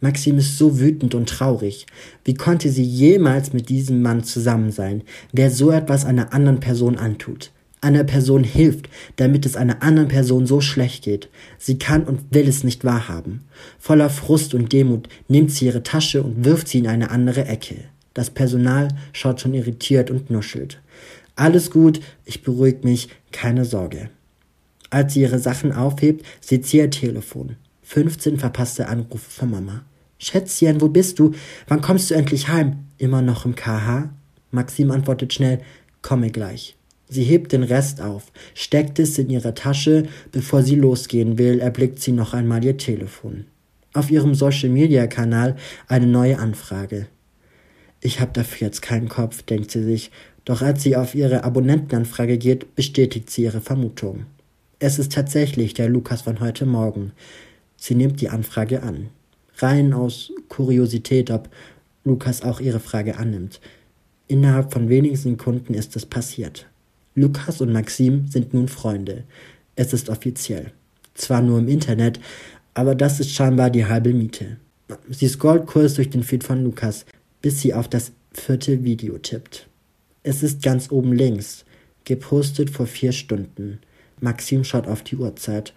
Maxim 0.00 0.38
ist 0.38 0.58
so 0.58 0.78
wütend 0.78 1.14
und 1.14 1.28
traurig. 1.28 1.86
Wie 2.24 2.34
konnte 2.34 2.70
sie 2.70 2.84
jemals 2.84 3.52
mit 3.52 3.68
diesem 3.68 4.00
Mann 4.00 4.22
zusammen 4.22 4.70
sein, 4.70 5.02
der 5.32 5.50
so 5.50 5.70
etwas 5.70 6.04
einer 6.04 6.32
anderen 6.32 6.60
Person 6.60 6.96
antut? 6.96 7.50
Einer 7.80 8.04
Person 8.04 8.42
hilft, 8.42 8.88
damit 9.16 9.46
es 9.46 9.56
einer 9.56 9.82
anderen 9.82 10.08
Person 10.08 10.46
so 10.46 10.60
schlecht 10.60 11.04
geht. 11.04 11.28
Sie 11.58 11.78
kann 11.78 12.04
und 12.04 12.34
will 12.34 12.48
es 12.48 12.64
nicht 12.64 12.84
wahrhaben. 12.84 13.44
Voller 13.78 14.10
Frust 14.10 14.54
und 14.54 14.72
Demut 14.72 15.08
nimmt 15.28 15.52
sie 15.52 15.66
ihre 15.66 15.82
Tasche 15.82 16.22
und 16.22 16.44
wirft 16.44 16.68
sie 16.68 16.78
in 16.78 16.88
eine 16.88 17.10
andere 17.10 17.44
Ecke. 17.44 17.76
Das 18.14 18.30
Personal 18.30 18.88
schaut 19.12 19.40
schon 19.40 19.54
irritiert 19.54 20.10
und 20.10 20.28
nuschelt. 20.30 20.80
Alles 21.36 21.70
gut, 21.70 22.00
ich 22.24 22.42
beruhig 22.42 22.82
mich, 22.82 23.08
keine 23.30 23.64
Sorge. 23.64 24.10
Als 24.90 25.14
sie 25.14 25.22
ihre 25.22 25.38
Sachen 25.38 25.70
aufhebt, 25.70 26.24
sieht 26.40 26.66
sie 26.66 26.78
ihr 26.78 26.90
Telefon. 26.90 27.56
15 27.88 28.36
verpasste 28.36 28.86
Anrufe 28.86 29.30
von 29.30 29.50
Mama. 29.50 29.82
Schätzchen, 30.18 30.82
wo 30.82 30.88
bist 30.88 31.18
du? 31.18 31.32
Wann 31.68 31.80
kommst 31.80 32.10
du 32.10 32.14
endlich 32.14 32.48
heim? 32.48 32.84
Immer 32.98 33.22
noch 33.22 33.46
im 33.46 33.54
KH? 33.54 34.10
Maxim 34.50 34.90
antwortet 34.90 35.32
schnell, 35.32 35.62
komme 36.02 36.30
gleich. 36.30 36.76
Sie 37.08 37.22
hebt 37.22 37.52
den 37.52 37.62
Rest 37.62 38.02
auf, 38.02 38.30
steckt 38.52 38.98
es 38.98 39.16
in 39.18 39.30
ihre 39.30 39.54
Tasche, 39.54 40.06
bevor 40.32 40.62
sie 40.62 40.74
losgehen 40.74 41.38
will, 41.38 41.60
erblickt 41.60 41.98
sie 42.00 42.12
noch 42.12 42.34
einmal 42.34 42.62
ihr 42.62 42.76
Telefon. 42.76 43.46
Auf 43.94 44.10
ihrem 44.10 44.34
Social 44.34 44.68
Media 44.68 45.06
Kanal 45.06 45.56
eine 45.86 46.06
neue 46.06 46.38
Anfrage. 46.38 47.06
Ich 48.02 48.20
hab 48.20 48.34
dafür 48.34 48.66
jetzt 48.66 48.82
keinen 48.82 49.08
Kopf, 49.08 49.44
denkt 49.44 49.70
sie 49.70 49.82
sich, 49.82 50.10
doch 50.44 50.60
als 50.60 50.82
sie 50.82 50.94
auf 50.94 51.14
ihre 51.14 51.42
Abonnentenanfrage 51.42 52.36
geht, 52.36 52.74
bestätigt 52.76 53.30
sie 53.30 53.44
ihre 53.44 53.62
Vermutung. 53.62 54.26
Es 54.78 54.98
ist 54.98 55.12
tatsächlich 55.12 55.72
der 55.72 55.88
Lukas 55.88 56.22
von 56.22 56.38
heute 56.40 56.66
Morgen. 56.66 57.12
Sie 57.78 57.94
nimmt 57.94 58.20
die 58.20 58.28
Anfrage 58.28 58.82
an. 58.82 59.08
Rein 59.56 59.94
aus 59.94 60.30
Kuriosität, 60.48 61.30
ob 61.30 61.48
Lukas 62.04 62.42
auch 62.42 62.60
ihre 62.60 62.80
Frage 62.80 63.16
annimmt. 63.16 63.60
Innerhalb 64.26 64.72
von 64.72 64.90
wenigen 64.90 65.16
Sekunden 65.16 65.72
ist 65.72 65.96
es 65.96 66.04
passiert. 66.04 66.68
Lukas 67.14 67.60
und 67.60 67.72
Maxim 67.72 68.26
sind 68.28 68.52
nun 68.52 68.68
Freunde. 68.68 69.24
Es 69.74 69.92
ist 69.92 70.10
offiziell. 70.10 70.72
Zwar 71.14 71.40
nur 71.40 71.58
im 71.58 71.68
Internet, 71.68 72.20
aber 72.74 72.94
das 72.94 73.20
ist 73.20 73.32
scheinbar 73.32 73.70
die 73.70 73.86
halbe 73.86 74.12
Miete. 74.12 74.58
Sie 75.08 75.28
scrollt 75.28 75.66
kurz 75.66 75.94
durch 75.94 76.10
den 76.10 76.22
Feed 76.22 76.44
von 76.44 76.62
Lukas, 76.62 77.06
bis 77.40 77.60
sie 77.60 77.74
auf 77.74 77.88
das 77.88 78.12
vierte 78.32 78.84
Video 78.84 79.18
tippt. 79.18 79.68
Es 80.22 80.42
ist 80.42 80.62
ganz 80.62 80.90
oben 80.90 81.12
links, 81.12 81.64
gepostet 82.04 82.70
vor 82.70 82.86
vier 82.86 83.12
Stunden. 83.12 83.78
Maxim 84.20 84.64
schaut 84.64 84.86
auf 84.86 85.02
die 85.02 85.16
Uhrzeit. 85.16 85.72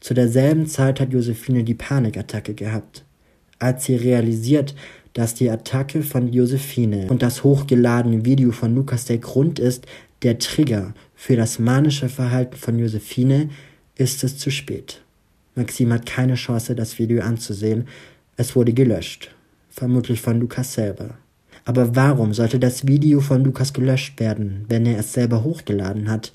Zu 0.00 0.14
derselben 0.14 0.66
Zeit 0.66 1.00
hat 1.00 1.12
Josephine 1.12 1.64
die 1.64 1.74
Panikattacke 1.74 2.54
gehabt. 2.54 3.04
Als 3.58 3.84
sie 3.84 3.96
realisiert, 3.96 4.74
dass 5.12 5.34
die 5.34 5.50
Attacke 5.50 6.02
von 6.02 6.32
Josephine 6.32 7.08
und 7.08 7.22
das 7.22 7.42
hochgeladene 7.42 8.24
Video 8.24 8.52
von 8.52 8.74
Lukas 8.74 9.06
der 9.06 9.18
Grund 9.18 9.58
ist, 9.58 9.86
der 10.22 10.38
Trigger 10.38 10.94
für 11.14 11.34
das 11.34 11.58
manische 11.58 12.08
Verhalten 12.08 12.56
von 12.56 12.78
Josephine, 12.78 13.50
ist 13.96 14.22
es 14.22 14.38
zu 14.38 14.50
spät. 14.50 15.02
Maxim 15.56 15.92
hat 15.92 16.06
keine 16.06 16.34
Chance, 16.34 16.76
das 16.76 17.00
Video 17.00 17.20
anzusehen. 17.22 17.88
Es 18.36 18.54
wurde 18.54 18.72
gelöscht. 18.72 19.34
Vermutlich 19.70 20.20
von 20.20 20.38
Lukas 20.38 20.74
selber. 20.74 21.18
Aber 21.64 21.96
warum 21.96 22.32
sollte 22.32 22.60
das 22.60 22.86
Video 22.86 23.20
von 23.20 23.42
Lukas 23.42 23.72
gelöscht 23.72 24.20
werden, 24.20 24.64
wenn 24.68 24.86
er 24.86 25.00
es 25.00 25.12
selber 25.12 25.42
hochgeladen 25.42 26.08
hat? 26.08 26.32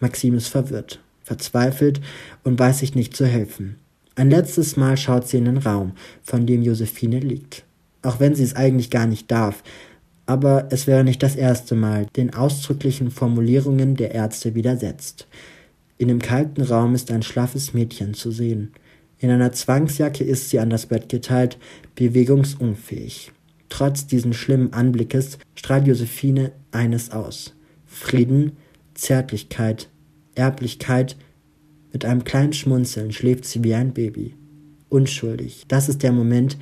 Maxim 0.00 0.34
ist 0.34 0.48
verwirrt 0.48 1.00
verzweifelt 1.28 2.00
und 2.42 2.58
weiß 2.58 2.78
sich 2.78 2.94
nicht 2.94 3.14
zu 3.14 3.26
helfen. 3.26 3.76
Ein 4.16 4.30
letztes 4.30 4.76
Mal 4.76 4.96
schaut 4.96 5.28
sie 5.28 5.36
in 5.36 5.44
den 5.44 5.58
Raum, 5.58 5.92
von 6.22 6.46
dem 6.46 6.62
Josephine 6.62 7.20
liegt. 7.20 7.64
Auch 8.02 8.18
wenn 8.18 8.34
sie 8.34 8.42
es 8.42 8.56
eigentlich 8.56 8.90
gar 8.90 9.06
nicht 9.06 9.30
darf, 9.30 9.62
aber 10.26 10.66
es 10.70 10.86
wäre 10.86 11.04
nicht 11.04 11.22
das 11.22 11.36
erste 11.36 11.74
Mal, 11.74 12.06
den 12.16 12.34
ausdrücklichen 12.34 13.10
Formulierungen 13.10 13.94
der 13.94 14.14
Ärzte 14.14 14.54
widersetzt. 14.54 15.26
In 15.98 16.08
dem 16.08 16.20
kalten 16.20 16.62
Raum 16.62 16.94
ist 16.94 17.10
ein 17.10 17.22
schlaffes 17.22 17.74
Mädchen 17.74 18.14
zu 18.14 18.30
sehen. 18.30 18.72
In 19.18 19.30
einer 19.30 19.52
Zwangsjacke 19.52 20.24
ist 20.24 20.50
sie 20.50 20.58
an 20.58 20.70
das 20.70 20.86
Bett 20.86 21.08
geteilt, 21.08 21.58
bewegungsunfähig. 21.94 23.32
Trotz 23.68 24.06
diesen 24.06 24.32
schlimmen 24.32 24.72
Anblickes 24.72 25.38
strahlt 25.54 25.86
Josephine 25.86 26.52
eines 26.72 27.10
aus. 27.10 27.54
Frieden, 27.86 28.52
Zärtlichkeit, 28.94 29.88
Erblichkeit, 30.38 31.16
mit 31.92 32.04
einem 32.04 32.24
kleinen 32.24 32.52
Schmunzeln 32.52 33.12
schläft 33.12 33.44
sie 33.44 33.64
wie 33.64 33.74
ein 33.74 33.92
Baby. 33.92 34.34
Unschuldig. 34.88 35.64
Das 35.68 35.88
ist 35.88 36.02
der 36.02 36.12
Moment, 36.12 36.56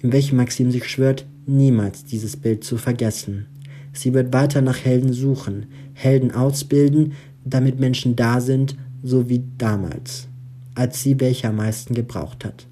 in 0.00 0.12
welchem 0.12 0.36
Maxim 0.36 0.70
sich 0.70 0.88
schwört, 0.88 1.26
niemals 1.46 2.04
dieses 2.04 2.36
Bild 2.36 2.64
zu 2.64 2.76
vergessen. 2.76 3.46
Sie 3.92 4.14
wird 4.14 4.32
weiter 4.32 4.62
nach 4.62 4.84
Helden 4.84 5.12
suchen, 5.12 5.66
Helden 5.94 6.32
ausbilden, 6.32 7.12
damit 7.44 7.80
Menschen 7.80 8.16
da 8.16 8.40
sind, 8.40 8.76
so 9.02 9.28
wie 9.28 9.42
damals, 9.58 10.28
als 10.74 11.02
sie 11.02 11.18
welche 11.20 11.48
am 11.48 11.56
meisten 11.56 11.94
gebraucht 11.94 12.44
hat. 12.44 12.66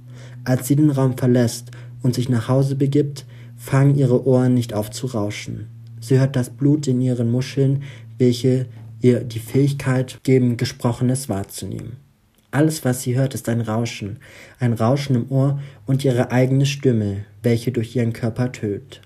Als 0.45 0.69
sie 0.69 0.77
den 0.77 0.91
Raum 0.91 1.17
verlässt 1.17 1.71
und 2.03 2.15
sich 2.15 2.29
nach 2.29 2.49
Hause 2.49 2.77
begibt, 2.77 3.27
fangen 3.57 3.97
ihre 3.97 4.27
Ohren 4.27 4.55
nicht 4.55 4.73
auf 4.73 4.91
zu 4.91 5.07
rauschen. 5.07 5.67
Sie 6.01 6.19
hört 6.19 6.35
das 6.35 6.51
Blut 6.51 6.87
in 6.87 7.01
ihren 7.01 7.31
Muscheln, 7.31 7.83
welche 8.17 8.67
ihr 9.01 9.21
die 9.25 9.39
Fähigkeit 9.39 10.21
geben, 10.23 10.57
Gesprochenes 10.57 11.29
wahrzunehmen. 11.29 11.97
Alles, 12.51 12.85
was 12.85 13.03
sie 13.03 13.17
hört, 13.17 13.35
ist 13.35 13.49
ein 13.49 13.61
Rauschen, 13.61 14.19
ein 14.59 14.73
Rauschen 14.73 15.15
im 15.15 15.31
Ohr 15.31 15.61
und 15.87 16.05
ihre 16.05 16.33
eigene 16.33 16.67
Stimme, 16.67 17.25
welche 17.43 17.71
durch 17.71 17.95
ihren 17.95 18.13
Körper 18.13 18.51
tönt. 18.51 19.01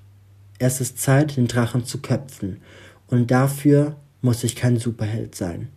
Es 0.59 0.80
ist 0.80 0.98
Zeit, 0.98 1.37
den 1.37 1.46
Drachen 1.46 1.85
zu 1.85 2.00
köpfen, 2.00 2.62
und 3.07 3.30
dafür 3.30 3.96
muss 4.22 4.44
ich 4.44 4.57
kein 4.57 4.78
Superheld 4.78 5.35
sein. 5.35 5.68